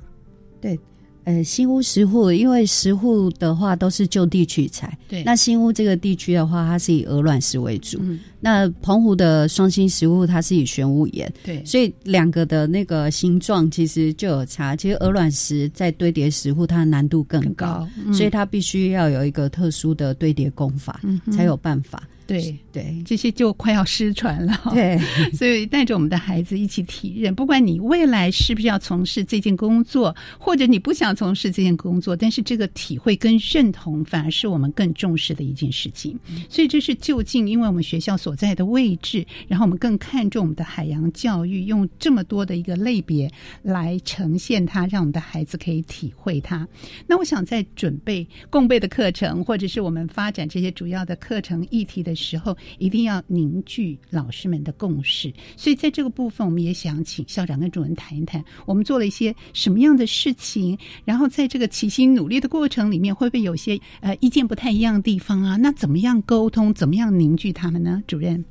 [0.61, 0.79] 对。
[1.25, 5.23] 呃，新屋石户，因为石户的话都是就地取材，对。
[5.23, 7.97] 那新屋这个地区的话，它是以鹅卵石为主。
[8.01, 8.19] 嗯。
[8.41, 11.63] 那澎湖的双星石户，它是以玄武岩，对。
[11.63, 14.75] 所以两个的那个形状其实就有差。
[14.75, 20.99] 其实鹅卵石在堆叠石户，它的难度更高，所以它必须要有一个特殊的堆叠工法，
[21.31, 22.03] 才有办法。
[22.25, 24.57] 对对，这些就快要失传了。
[24.71, 24.97] 对，
[25.35, 36.17] 所以带着我们的孩子一起体认，不管你未来是不是要从事这件工作，或者你不想从事这件工作，但是这个体会跟认同，反而是我们更重视的一件事情。
[36.49, 43.29] 所以这是就近，因为我们学校所在的位置，然后我们更看重我们的海洋教育，用这么多的一个类别
[43.63, 46.65] 来呈现它，让我们的孩子可以体会它。
[47.05, 52.12] 那我想在准备共备的课程，或者是我们发展这些主要的课程议题的。
[52.15, 65.55] 时候一定要凝聚老师们的共识，所以在这个部分，我们也想请校长跟主任谈一谈，我们做了一些什么样的事情，然后在这个齐心努力的过程里面，会不会有些呃意见不太一样的地方啊？
[65.55, 68.03] 那怎么样沟通，怎么样凝聚他们呢？
[68.07, 68.43] 主任，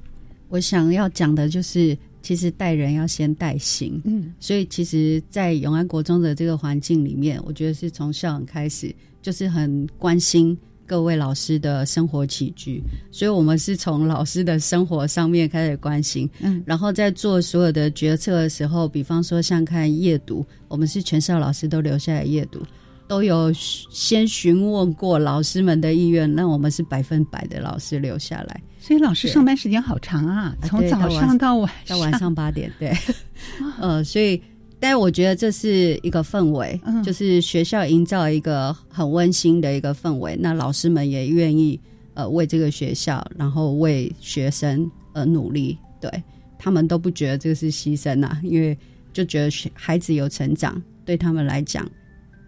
[0.48, 10.56] 我想要讲的就是，其实带人要先带心，嗯，所以其实，在永安国中的这个环境里面，我觉得是从校长开始，就是很关心。
[10.86, 22.60] 各位老师的生活起居，所以我们是从老师的生活上面开始关心，嗯，然后在做所有的决策的时候，比方说像看夜读，我们是全校老师都留下来夜读，
[23.08, 28.60] 都有先询问过老师们的意愿，那我们是百分百的老师留下来。
[28.78, 32.92] 所以老师上班时间好长啊，从早上到晚到晚上八点，对，
[33.80, 34.42] 呃，所以。
[34.82, 40.36] 但是我觉得这是一个氛围，就是学校营造一个很温馨的一个氛围。
[40.40, 41.78] 那老师们也愿意
[42.14, 45.78] 呃为这个学校，然后为学生而努力。
[46.00, 46.10] 对
[46.58, 48.76] 他们都不觉得这个是牺牲啊，因为
[49.12, 51.88] 就觉得学孩子有成长，对他们来讲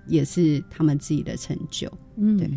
[0.08, 1.88] 也是他们自己的成就。
[2.16, 2.50] 嗯，对。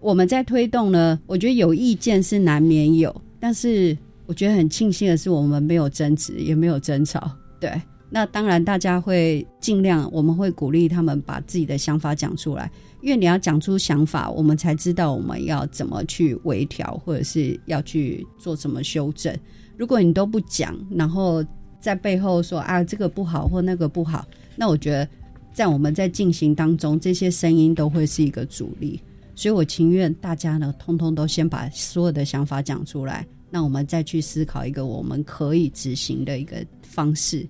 [0.00, 3.96] 我们在推动呢，我觉得有意见是难免有，但是
[4.26, 7.34] 我觉得很庆幸的是，我们没有争执，也没有争吵。
[7.58, 7.72] 对。
[8.10, 19.36] 那当然，大家会尽量，我们会鼓励他们把自己的想法讲出来，因为你要讲出想法，我们才知道我们要怎么去微调，或者是要去做什么修正。
[19.76, 21.44] 如果你都不讲，然后
[21.80, 24.24] 在背后说啊这个不好或那个不好，
[24.54, 25.08] 那我觉得
[25.52, 29.00] 在我们在进行当中，这些声音都会是一个阻力。
[29.34, 37.44] 所以我情愿大家呢，通通都先把所有的想法讲出来，那我们再去思考一个我们可以执行的一个方式。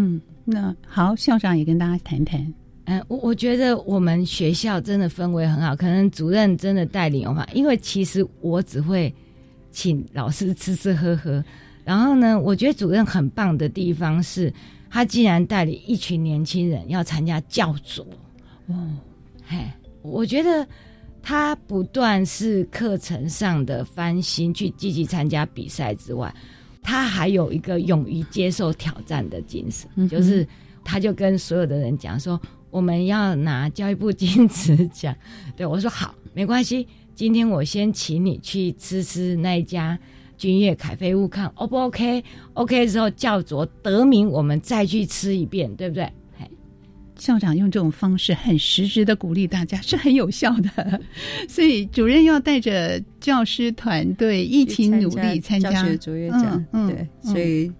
[0.00, 2.54] 嗯，那好，校长也跟大家谈谈。
[2.84, 9.12] 嗯，我我觉得我们学校真的氛围很好，可能主任真的带领的话，因为其实我只会
[9.72, 11.44] 请老师吃吃喝喝。
[11.84, 14.54] 然后呢，我觉得主任很棒的地方是，
[14.88, 18.06] 他既然带领一群年轻人要参加教组，
[18.68, 18.76] 哦，
[19.48, 19.58] 嘿，
[20.02, 20.64] 我觉得
[21.20, 26.32] 他不断是课程上的翻新，去积极参加比赛之外。
[26.88, 30.48] 他还有一个勇于接受挑战的精神，就是
[30.82, 35.14] 他就跟所有的人讲说，我们要拿教育部金子奖。
[35.54, 39.98] 对我说好，没关系，今天我先请你去吃吃那一家
[40.38, 46.10] 君悦凯菲屋，看 O 不 OK？OK 之后叫做得名，我们再去吃一遍，对不对？
[47.18, 51.00] 校长用这种方式很实质的鼓励大家是很有效的，
[51.48, 57.70] 所以主任要带着教师团队一起努力参加教学卓越奖，对，所以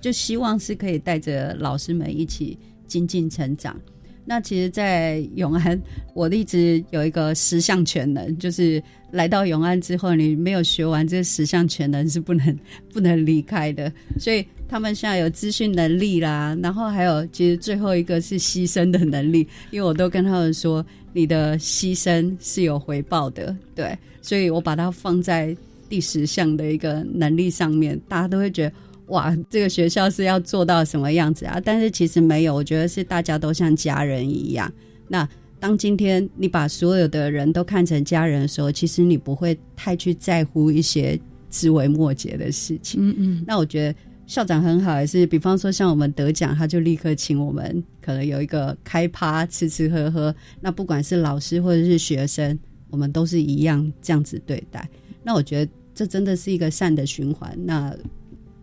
[0.00, 3.78] 就希望是可以带着老师们一起精进成长。
[4.26, 5.80] 那其实，在永安，
[6.12, 12.58] 我一直有一个十项全能，就是来到永安之后，你没有学完这十项全能是不能
[12.92, 14.44] 不能离开的，所以。
[14.68, 25.56] 他们现在有资讯能力啦，然后还有其实最后一个是牺牲的能力，因为我都跟他们说，你的牺牲是有回报的，对，所以我把它放在
[25.88, 28.72] 第十项的一个能力上面，大家都会觉得
[29.06, 31.60] 哇，这个学校是要做到什么样子啊？
[31.64, 34.72] 但是其实没有，我觉得是大家都像家人一样。
[35.08, 35.28] 那
[35.58, 41.18] 当今天你把所有的人都看成家人的时候，其实你不会太去在乎一些。
[41.48, 43.00] 枝微末节的事情。
[43.00, 50.34] 嗯嗯，那我觉得校长很好，也是比方说像我们得奖，他就立刻请我们可能有一个开趴，吃吃喝喝。
[50.60, 52.58] 那不管是老师或者是学生，
[52.90, 54.86] 我们都是一样这样子对待。
[55.22, 57.56] 那我觉得这真的是一个善的循环。
[57.64, 57.96] 那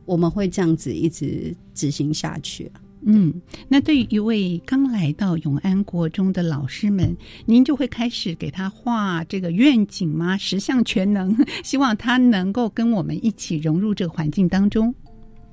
[0.06, 2.72] 我们会这样子一直执行下去。
[3.06, 3.34] 嗯，
[3.68, 7.14] 那对于一位刚来到永安国中的老师们，
[7.46, 10.38] 您就会开始给他画这个愿景吗？
[10.38, 11.36] 十项全能，
[11.66, 14.96] 希望他能够跟我们一起融入这个环境当中。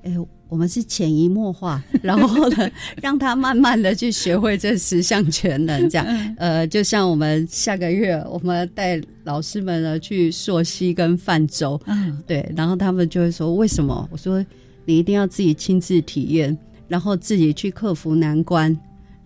[0.02, 0.14] 哎，
[0.48, 2.70] 我们是潜移默化，然后呢，
[3.00, 5.88] 让他慢慢的去学会这十项全能。
[5.88, 6.06] 这样，
[6.38, 14.08] 呃，就像我们下个月我们带老师们呢去溯溪跟泛舟，嗯，对，然后他们就会说为什么？
[14.10, 14.44] 我说
[14.84, 16.56] 你一定要自己亲自体验，
[16.88, 18.76] 然后自己去克服难关。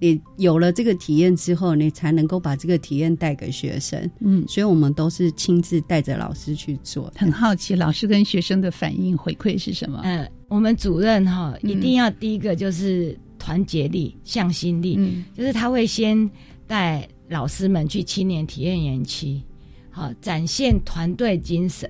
[0.04, 4.10] 你有了这个体验之后，你才能够把这个体验带给学生。
[4.20, 7.10] 嗯，所以我们都是亲自带着老师去做。
[7.16, 10.00] 很好奇，老师跟学生的反应回馈是什么？
[10.04, 16.30] 嗯，我们主任哈一定要第一个就是团结力、向心力，嗯，就是他会先
[16.66, 19.40] 带老师们去青年体验园区，
[19.90, 21.88] 好展现团队精神。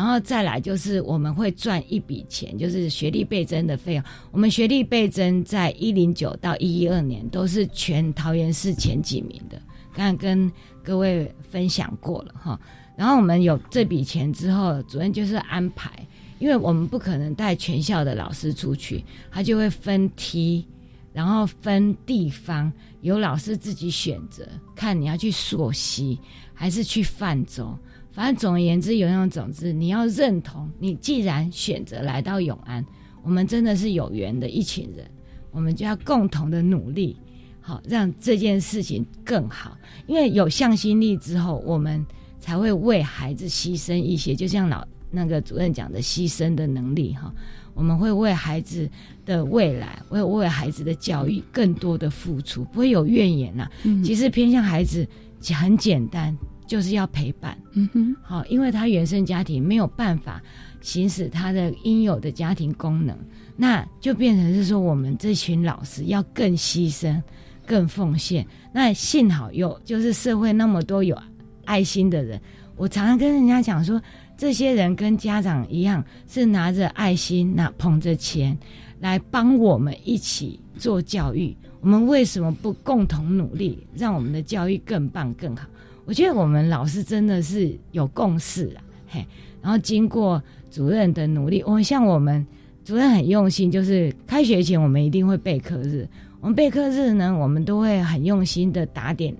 [0.00, 4.04] 然后再来就是我们会赚一笔钱，就是学历倍增的费用。
[4.30, 9.60] 我们学历倍增在一零九到一一二年都是全桃园市前几名的，
[9.92, 10.50] 刚刚跟
[10.82, 12.58] 各位分享过了哈。
[12.96, 15.90] 然后我们有这笔钱之后，主任就是安排，
[16.38, 20.64] 因为我们不可能带全校的老师出去，他就会分梯，
[21.12, 22.72] 然后分地方，
[23.02, 26.18] 由老师自己选择，看你要去溯溪
[26.54, 27.76] 还是去泛舟。
[28.20, 30.70] 反正总而言之，有那种总之，你要认同。
[30.78, 32.84] 你既然选择来到永安，
[33.22, 35.10] 我们真的是有缘的一群人，
[35.50, 37.16] 我们就要共同的努力，
[37.62, 39.74] 好让这件事情更好。
[40.06, 42.04] 因为有向心力之后，我们
[42.38, 44.34] 才会为孩子牺牲一些。
[44.34, 47.32] 就像老那个主任讲的，牺牲的能力哈，
[47.72, 48.86] 我们会为孩子
[49.24, 53.66] 的未来，为为孩子的教育更多的付出，不会有怨言呐。
[54.04, 55.08] 其实偏向孩子
[55.54, 56.36] 很简单。
[56.70, 60.40] 就是要陪伴，嗯哼，好，因为他原生家庭没有办法
[60.80, 63.18] 行使他的应有的家庭功能，
[63.56, 67.20] 那就变成是说我们这群老师要更牺牲、
[67.66, 68.46] 更奉献。
[68.72, 71.20] 那幸好有就是社会那么多有
[71.64, 72.40] 爱心的人，
[72.76, 74.00] 我常常跟人家讲说，
[74.38, 78.56] 这些人跟家长一样，是拿着爱心、拿捧着钱
[79.00, 81.52] 来帮我们一起做教育。
[81.80, 85.66] 我们为什么不共同努力，让我们的教育更棒、更好？
[86.10, 89.24] 我觉得我们老师真的是有共识啊，嘿，
[89.62, 92.44] 然后经过主任的努力，我们像我们
[92.84, 96.04] 主任很用心，就是开学前我们一定会备课日，
[96.40, 99.32] 我们备课日呢，我们都会很用心的打点，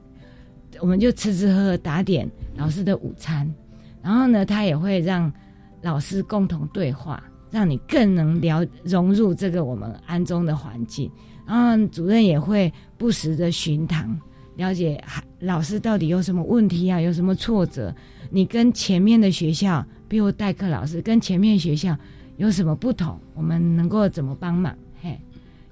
[0.78, 3.52] 我们就吃吃喝喝打点老师的午餐，
[4.00, 5.32] 然后呢，他也会让
[5.82, 11.10] 老师共同对话，让你更能了融入这个我们安中的环境，
[11.44, 14.16] 然后主任也会不时的巡堂。
[14.56, 17.01] 了解孩老师到底有什么问题啊？
[17.01, 17.95] 有什么挫折？
[18.30, 21.97] 你跟前面的学校，比如代课老师跟前面学校
[22.36, 23.18] 有什么不同？
[23.34, 24.74] 我们能够怎么帮忙？
[25.03, 25.18] 嘿，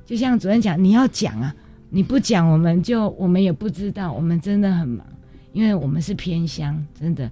[0.05, 1.55] 就像主任讲，你要讲啊，
[1.91, 4.13] 你不讲，我们就我们也不知道。
[4.13, 5.07] 我们真的很忙，
[5.53, 7.31] 因为我们是偏乡，真的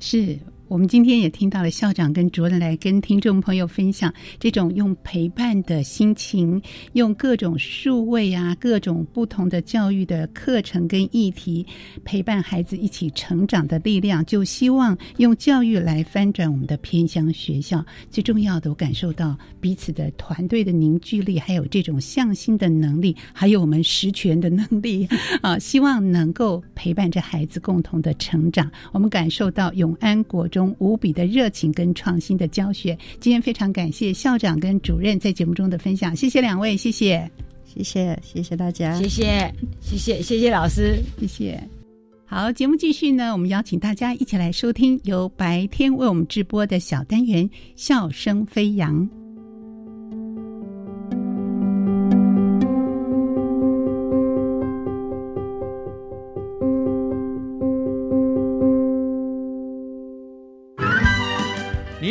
[0.00, 0.38] 是。
[0.68, 6.60] 我们今天也听到了校长跟主任来跟听众朋友分享这种用陪伴的心情，
[6.94, 11.64] 用各种数位啊、各种不同的教育的课程跟议题
[12.04, 17.84] 陪伴孩子一起成长的力量，就希望用教育来翻转我们的偏乡学校。
[18.10, 25.06] 最重要的，我感受到彼此的团队的凝聚力，还有这种向心的能力，还有我们实权的能力
[25.42, 25.56] 啊！
[25.60, 28.68] 希望能够陪伴着孩子共同的成长。
[28.90, 30.44] 我们感受到永安国。
[30.56, 37.30] 中无比的热情跟创新的教学，今天非常感谢校长跟主任在节目中的分享，谢谢两位，谢谢，
[37.66, 39.52] 谢谢，谢谢大家，谢谢，
[39.82, 41.62] 谢谢，谢谢老师，谢谢。
[42.24, 47.46] 好，节目继续呢，我们邀请大家一起来收听由白天为我们直播的小单元
[47.76, 48.98] 《笑声飞扬》。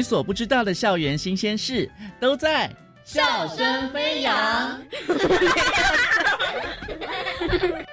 [0.06, 1.90] 所不知道的校园新鲜事，
[2.20, 2.72] 都在
[3.04, 4.80] 笑声飞扬。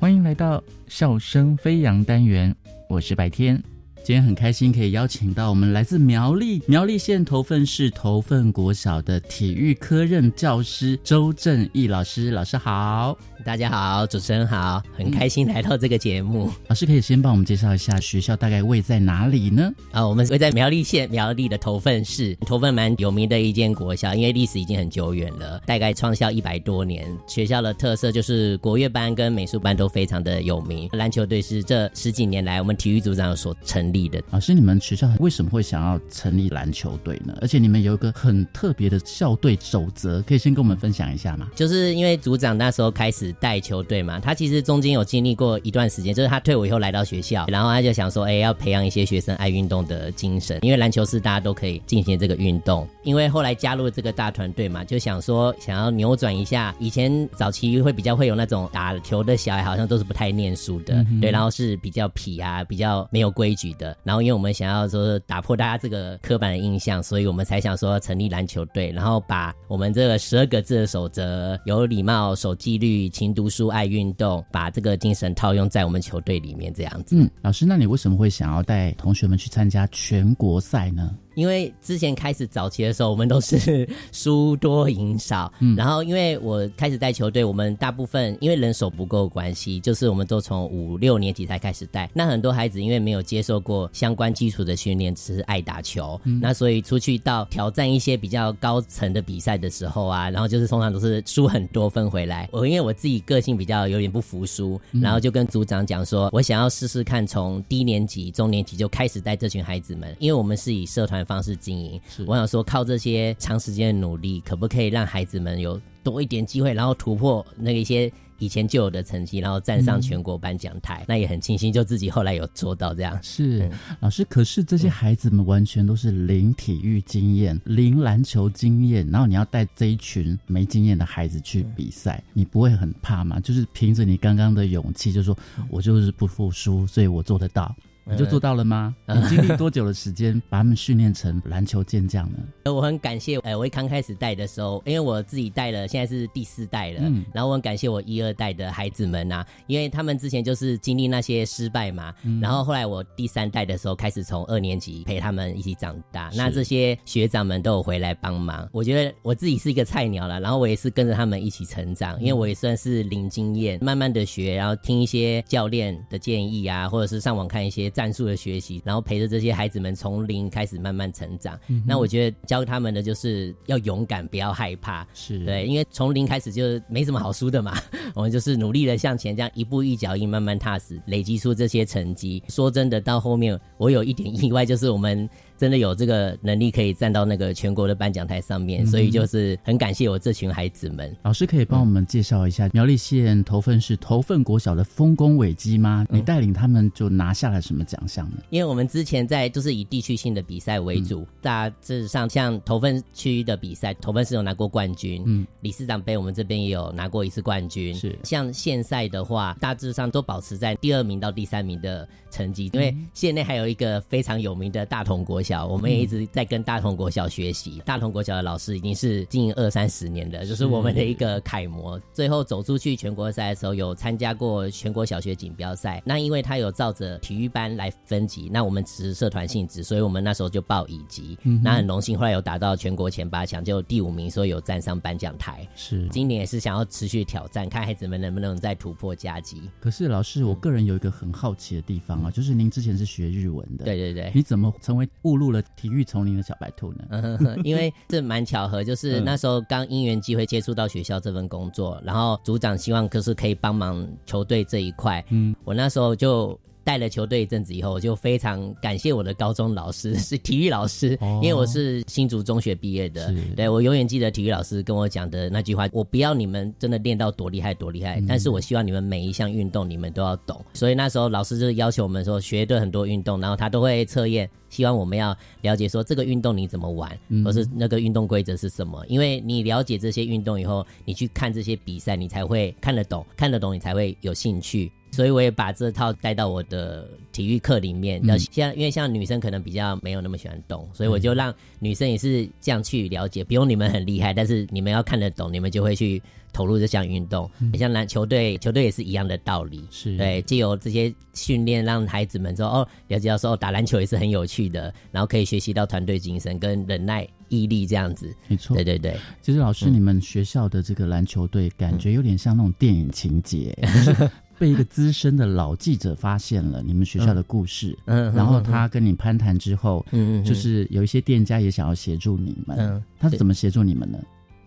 [0.00, 2.52] 欢迎来到笑声飞扬单元，
[2.88, 3.62] 我是白天。
[4.04, 16.50] 今天很开心可以邀请到我们来自苗栗苗栗县头份市头份国小的体育科任教师周正义老师，老师好，大家好，主持人好，很开心来到这个节目。
[16.68, 19.72] 老师可以先帮我们介绍一下学校大概位在哪里呢？
[19.90, 27.06] 啊，我们位在苗栗县苗栗的头份市，头份蛮有名的一间国小，因为历史已经很久远了，大概创校一百多年。
[27.26, 34.20] 学校的特色就是国乐班跟美术班都非常的有名，篮球队是这十几年来我们体育组长所成立的。
[34.30, 37.38] 老师，你们学校为什么会想要成立篮球队呢？
[37.40, 41.48] 而且你们有一个很特别的校队守则，可以先跟我们分享一下吗？
[41.54, 52.86] 就是因为组长那时候开始带球队嘛，他其实中间有经历过一段时间，就是他退伍以后来到学校，然后他就想说，哎，要培养一些学生爱运动的精神，因为篮球是大家都可以进行这个运动。
[53.04, 63.83] 因为后来加入这个大团队嘛，就想说想要扭转一下以前早期会比较会有那种打球的小孩，好像都是不太念书的，对，然后是比较痞啊，比较没有规矩的。
[64.04, 77.16] 然后因为我们想要说打破大家这个刻板的印象，所以我们才想说成立篮球队，然后把我们这个十二个字的守则：有礼貌、守纪律、勤读书、爱运动，把这个精神套用在我们球队里面，这样子。
[77.16, 81.14] 嗯，老师，那你为什么会想要带同学们去参加全国赛呢？
[81.34, 85.52] 因为之前开始早期的时候，我们都是 输多赢少。
[85.60, 92.08] 嗯，然后因为我开始带球队，我们大部分因为人手不够关系，就是我们都从五六年级才开始带。
[92.14, 96.20] 那很多孩子因为没有接受过相关基础的训练，只是爱打球。
[96.24, 102.48] 嗯，那所以出去到挑战一些比较高层的比赛的时候啊，然后就是通常都是输很多分回来。
[102.52, 111.23] 我因为我自己个性比较有点不服输，然后就跟组长讲说，我想要试试看从低年级、中年级就开始带这群孩子们，因为我们是以社团。
[111.24, 121.04] 方式经营，我想说靠这些长时间的努力，可不可以让孩子们有多一点机会，然后突破那一些以前就有的成绩，然后站上全国颁奖台？
[121.08, 123.18] 那也很庆幸，就自己后来有做到这样。
[123.22, 123.70] 是
[124.00, 133.40] 老师，可是这些孩子们完全都是零体育经验、零篮球经验，然后你要带这一群没经验的孩子去比赛，你不会很怕吗？
[133.40, 135.36] 就是凭着你刚刚的勇气，就说
[135.70, 137.74] 我就是不服输，所以我做得到。
[138.06, 138.94] 你就做到了吗？
[139.08, 142.38] 你经历多久的时间把他们训练成篮球健将呢？
[142.64, 147.00] 呃我很感谢，哎，我刚开始带的时候，因为我自己带了，现在是第四代了。
[147.02, 152.14] 嗯，然后我很感谢我一二代的孩子们呐，因为他们之前就是经历那些失败嘛。
[152.24, 158.68] 嗯，然后后来我第三代的时候开始从二年级陪他们一起长大，那这些学长们都有回来帮忙。
[158.70, 167.93] 我觉得我自己是一个菜鸟了，然后我也是跟着他们一起成长，因为我也算是零经验，慢慢的学，然后听一些教练的建议啊，或者是上网看一些。
[167.94, 171.58] 战术的学习，然后陪着这些孩子们从零开始慢慢成长。
[171.86, 175.06] 那我觉得教他们的就是要勇敢，不要害怕。
[175.14, 177.74] 是对，因为从零开始就没什么好输的嘛。
[178.14, 182.42] 我们就是努力的向前，这样一步一脚印，慢慢踏实，累积出这些成绩。
[182.48, 185.30] 说真的，到后面我有一点意外，就是我们。
[185.56, 191.16] 真的有这个能力可以站到那个全国的颁奖台上面，所以就是很感谢我这群孩子们。
[191.22, 196.04] 老师可以帮我们介绍一下苗栗县头份市头份国小的丰功伟绩吗？
[196.10, 198.38] 你带领他们就拿下了什么奖项呢？
[198.50, 207.94] 因为我们之前在就是以地区性的比赛为主，大致上像头份区的比赛，头份市有拿过冠军，嗯，理事长杯我们这边也有拿过一次冠军。
[207.94, 212.68] 是像县赛的话，大致上都保持在第二名到第三名的成绩。
[212.72, 215.43] 因为县内还有一个非常有名的大同国。
[215.44, 217.80] 小，我们也一直在跟大同国小学习。
[217.84, 222.00] 大同国小的老师已经是经营二三十年的，就是我们的一个楷模。
[222.12, 226.02] 最后走出去全国赛的时候，有参加过全国小学锦标赛。
[226.06, 231.38] 那因为他有照着体育班来分级，那我们只是社团性质，所以我们那时候就报乙级。
[231.42, 235.68] 嗯那很荣幸，后来有达到全国前八强，就第五名，所以有站上颁奖台。
[235.74, 239.62] 是，今年也是想要持续挑战，看孩子们能不能再突破佳绩。
[239.80, 247.38] 可是老师，我个人有一个很好奇的地方啊，就是您之前是学日文的，对对对，你怎么成为误入了体育丛林的小白兔呢？
[247.64, 256.58] 因为这蛮巧合，就是那时候刚因缘机会接触到学校这份工作，然后组长希望可是可以帮忙球队这一块，嗯，我那时候就。
[256.84, 263.34] 带了球队一阵子以后，我就非常感谢我的高中老师， 是体育老师，因为我是新竹中学毕业的。
[263.56, 270.62] 对我永远记得体育老师跟我讲的那句话：我不要你们真的练到多厉害多厉害，但是我希望你们每一项运动你们都要懂。
[270.74, 279.02] 所以那时候老师就要求我们说学对很多运动，然后他都会测验，希望我们要了解说这个运动你怎么玩，或是那个运动规则是什么。
[279.08, 284.92] 因为你了解这些运动以后，你去看这些比赛，你才会看得懂，看得懂你才会有兴趣。
[285.14, 288.20] 所以我也把这套带到我的体育课里面。
[288.20, 297.50] 嗯那像因为像女生可能比较没有那么喜欢动，所以我就让女生也是这样去了解，不用你们很厉害，但是你们要看得懂，你们就会去投入这项运动。
[297.78, 299.78] 像篮球队，球队也是一样的道理。
[299.78, 308.34] 嗯是对，借由这些训练，让孩子们说哦，了解到说哦，打篮球也是很有趣的，然后可以学习到团队精神跟忍耐、毅力这样子。
[308.48, 309.16] 没错，对对对。
[309.42, 314.30] 其实老师，嗯你们学校的这个篮球队感觉有点像那种电影情节，就 是
[314.64, 320.44] 被一个资深的老记者发现了你们学校的故事，嗯嗯然后他跟你攀谈之后，嗯嗯嗯。
[320.44, 323.02] 就是有一些店家也想要协助你们，嗯。
[323.20, 324.18] 他是怎么协助你们呢？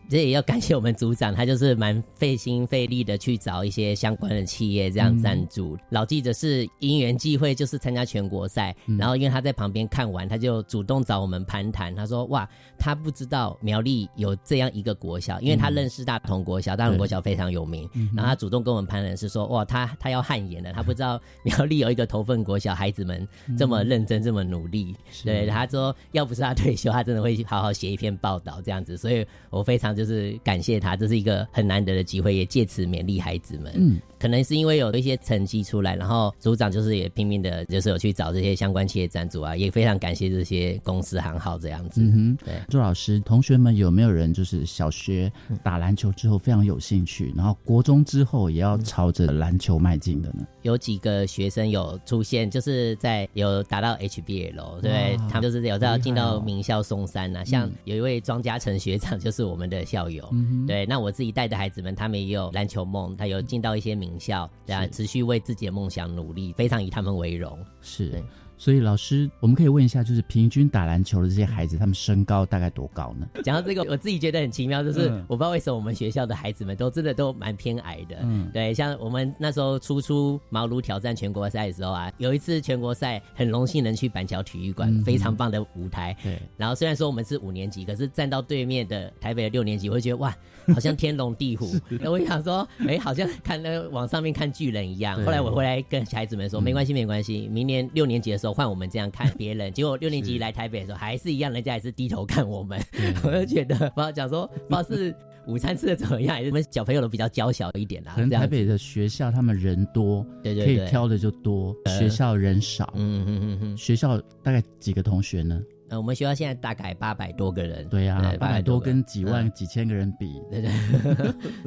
[0.10, 5.78] 这也要感谢我们组长，他就是蛮费心费力的去找一些相关的企业这样赞助。
[5.90, 11.94] 老记者是因缘际会，就是参加全国赛，然后因为他在旁边看完，他就主动找我们攀谈。
[11.94, 12.48] 他说：“哇，
[12.78, 17.90] 他不知道苗栗有这样一个国小，因为他认识大同国小，大同国小非常有名。
[18.16, 23.28] 然后他主动跟我们攀谈是说：哇，他他要汗颜了，他不知道苗栗有一个头份国小，孩子们
[23.58, 24.96] 这么认真，这么努力。
[25.26, 28.96] 对，他说要不是他退休，他真的会好好写一篇报道这样子。
[28.96, 33.74] 所以我非常就是感谢他，这是一个很难得的机会，也借此勉励孩子们。
[33.76, 42.02] 嗯，可能是因为有一些成绩出来，然后组长就是也拼命的，就是有去找这些相关企业赞助啊，也非常感谢这些公司行号这样子。
[42.02, 45.32] 嗯哼，对，周老师，同学们有没有人就是小学
[45.64, 50.46] 打篮球之后非常有兴趣，然后国中之后也要朝着篮球迈进的呢？
[50.62, 60.28] 有几个学生有出现，就是在有达到 HBL，对他们就是有在进到名校松山呐、像嗯有一位庄家成学长，就是我们的校友。
[60.32, 67.58] 嗯对，那我自己带的孩子们，他们也有篮球梦，他有进到一些名校，然后，持续为自己的梦想努力，非常以他们为荣。
[67.82, 68.24] 是，
[68.60, 73.28] 所以老师，我们可以问一下，就是平均打篮球的这些孩子，他们身高大概多高呢？
[73.44, 78.18] 讲到这个，我自己觉得很奇妙，就是嗯我不知道为什么我们学校的孩子们都真的都蛮偏矮的。
[78.24, 86.18] 嗯对，像我们那时候初出茅庐挑战全国赛的时候啊，有一次全国赛很荣幸能去板桥体育馆，嗯非常棒的舞台。
[86.24, 90.36] 对，然后虽然说我们是五年级，可是站到对面的台北的六年级，我会觉得哇，
[90.74, 91.72] 好像天龙地虎。
[91.90, 95.16] 然后我想说，哎，好像看那个往上面看巨人一样。
[95.24, 99.72] 后来我回来跟孩子们说，嗯没关系，没关系，明年六年级的时候换我们这样看别人。
[99.74, 102.80] 结果六年级来台北的时候还是一样，人家还是低头看我们。
[103.24, 105.16] 我就觉得，不知道讲说，不知道是
[105.48, 108.14] 午餐吃的怎么样，还是我们小朋友都比较娇小一点啦。
[108.16, 115.62] 可能台北的学校他们人多，对对对可以挑的就多，呃学校人少，嗯嗯嗯嗯，学校大概几个同学呢？
[115.90, 117.88] 呃，我们学校现在大概八百多个人。
[117.90, 120.72] 对呀、八百多跟几万、嗯几千个人比， 对对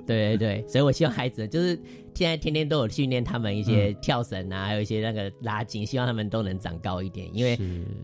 [0.06, 1.74] 对对对，所以我希望孩子就是
[2.14, 7.58] 现在天天都有训练他们一些跳绳啊，还有一些那个拉筋，希望他们都能长高一点，因为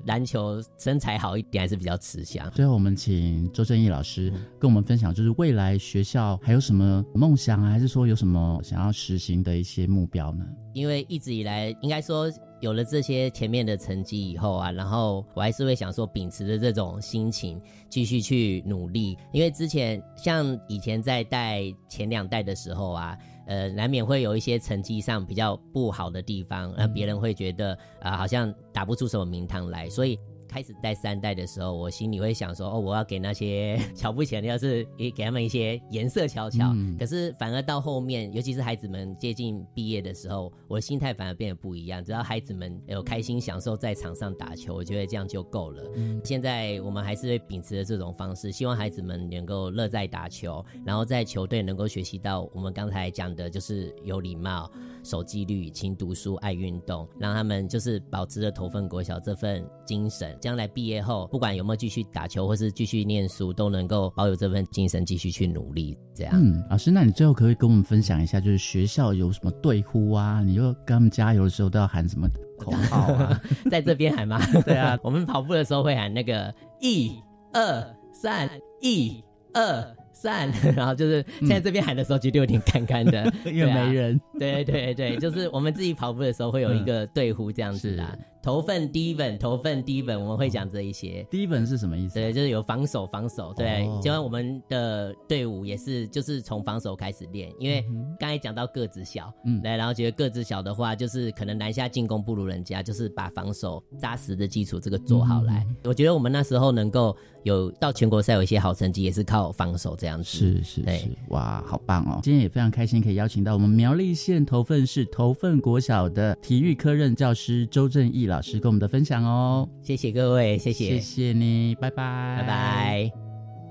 [0.06, 2.50] 篮球身材好一点还是比较吃香。
[2.52, 10.44] 最后，我们请周正义老师嗯跟我们分享，就是未来学校还有什么梦想啊，还是说有什么想要实行的一些目标呢？
[10.72, 12.30] 因为一直以来，应该说
[12.60, 19.16] 有了这些前面的成绩以后啊，然后我还是会想说，秉持着这种心情继续去努力。
[19.32, 30.18] 因为之前像以前在带前两代的时候啊，呃，难免会有一些成绩上比较不好的地方，让别人会觉得啊、好像打不出什么名堂来，所以。
[30.56, 36.72] 开始带三代的时候，我心里会想说：哦，我要给那些 瞧不起人的，要是也给他们一些颜色瞧瞧。
[36.74, 42.02] 嗯可是反而到后面，尤其是孩子们接近毕业的时候，我的心态反而变得不一样。
[42.02, 45.82] 只要孩子们有开心享受在场上打球，我觉得这样就够了。
[45.94, 54.70] 嗯现在我们还是会秉持着这种方式，希望孩子们能够乐在打球，然后在球队能够学习到我们刚才讲的，就是有礼貌、
[55.04, 60.34] 守纪律、勤读书、爱运动，让他们就是保持着头份国小这份精神。
[60.46, 65.98] 将来毕业后，不管有没有继续打球或是继续念书，都能够保有这份精神，继续去努力。
[66.14, 70.40] 这样，嗯，老师，那你最后可不可以跟我们分享一下，就是学校有什么队呼啊？
[70.46, 72.28] 你就跟他们加油的时候都要喊什么
[72.60, 73.42] 口号啊？
[73.68, 74.40] 在这边喊吗？
[74.64, 77.10] 对啊， 我们跑步的时候会喊那个一
[77.52, 78.48] 二三，
[78.80, 79.20] 一
[79.52, 84.20] 二三， 然后就是现在这边喊的时候，绝对有点干干的，因为对啊没人。
[84.38, 88.16] 对对对，就是我们自己跑步的时候会有一个队呼这样子啦。
[88.46, 91.26] 头份第一本，头份第一本，我们会讲这一些。
[91.28, 92.14] 第一本是什么意思？
[92.14, 93.52] 对，就是有防守，防守。
[93.52, 97.84] 对哦，就像我们的队伍也是，就是从防守开始练，因为
[98.20, 105.66] 刚才讲到个子小，嗯对，然后觉得个子小的话，就是可能篮下进攻不如人家，就是把防守扎实的基础这个做好来。
[105.68, 110.24] 嗯我觉得我们那时候能够有到全国赛有一些好成绩，也是靠防守这样子。
[110.24, 112.20] 是是对是，哇，好棒哦！
[112.22, 119.68] 今天也非常开心，可以邀请到我们苗栗县头份市头份国小的体育科任教师周正义老师跟我们的分享哦。
[119.82, 123.12] 谢谢各位，谢谢，谢谢你，拜拜，拜拜。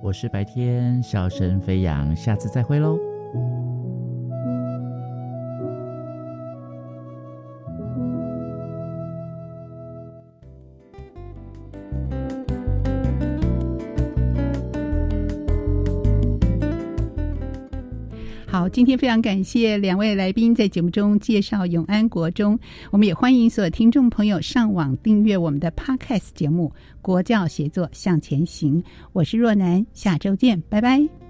[0.03, 2.97] 我是白天笑声飞扬，下次再会喽。
[18.69, 22.57] 今天非常感谢两位来宾在节目中介绍永安国中，
[22.91, 28.81] 我们也欢迎所有听众朋友上网订阅我们的 Podcast 节目《国教协作向前行》。
[29.13, 31.24] 我是若楠，下周见，拜拜。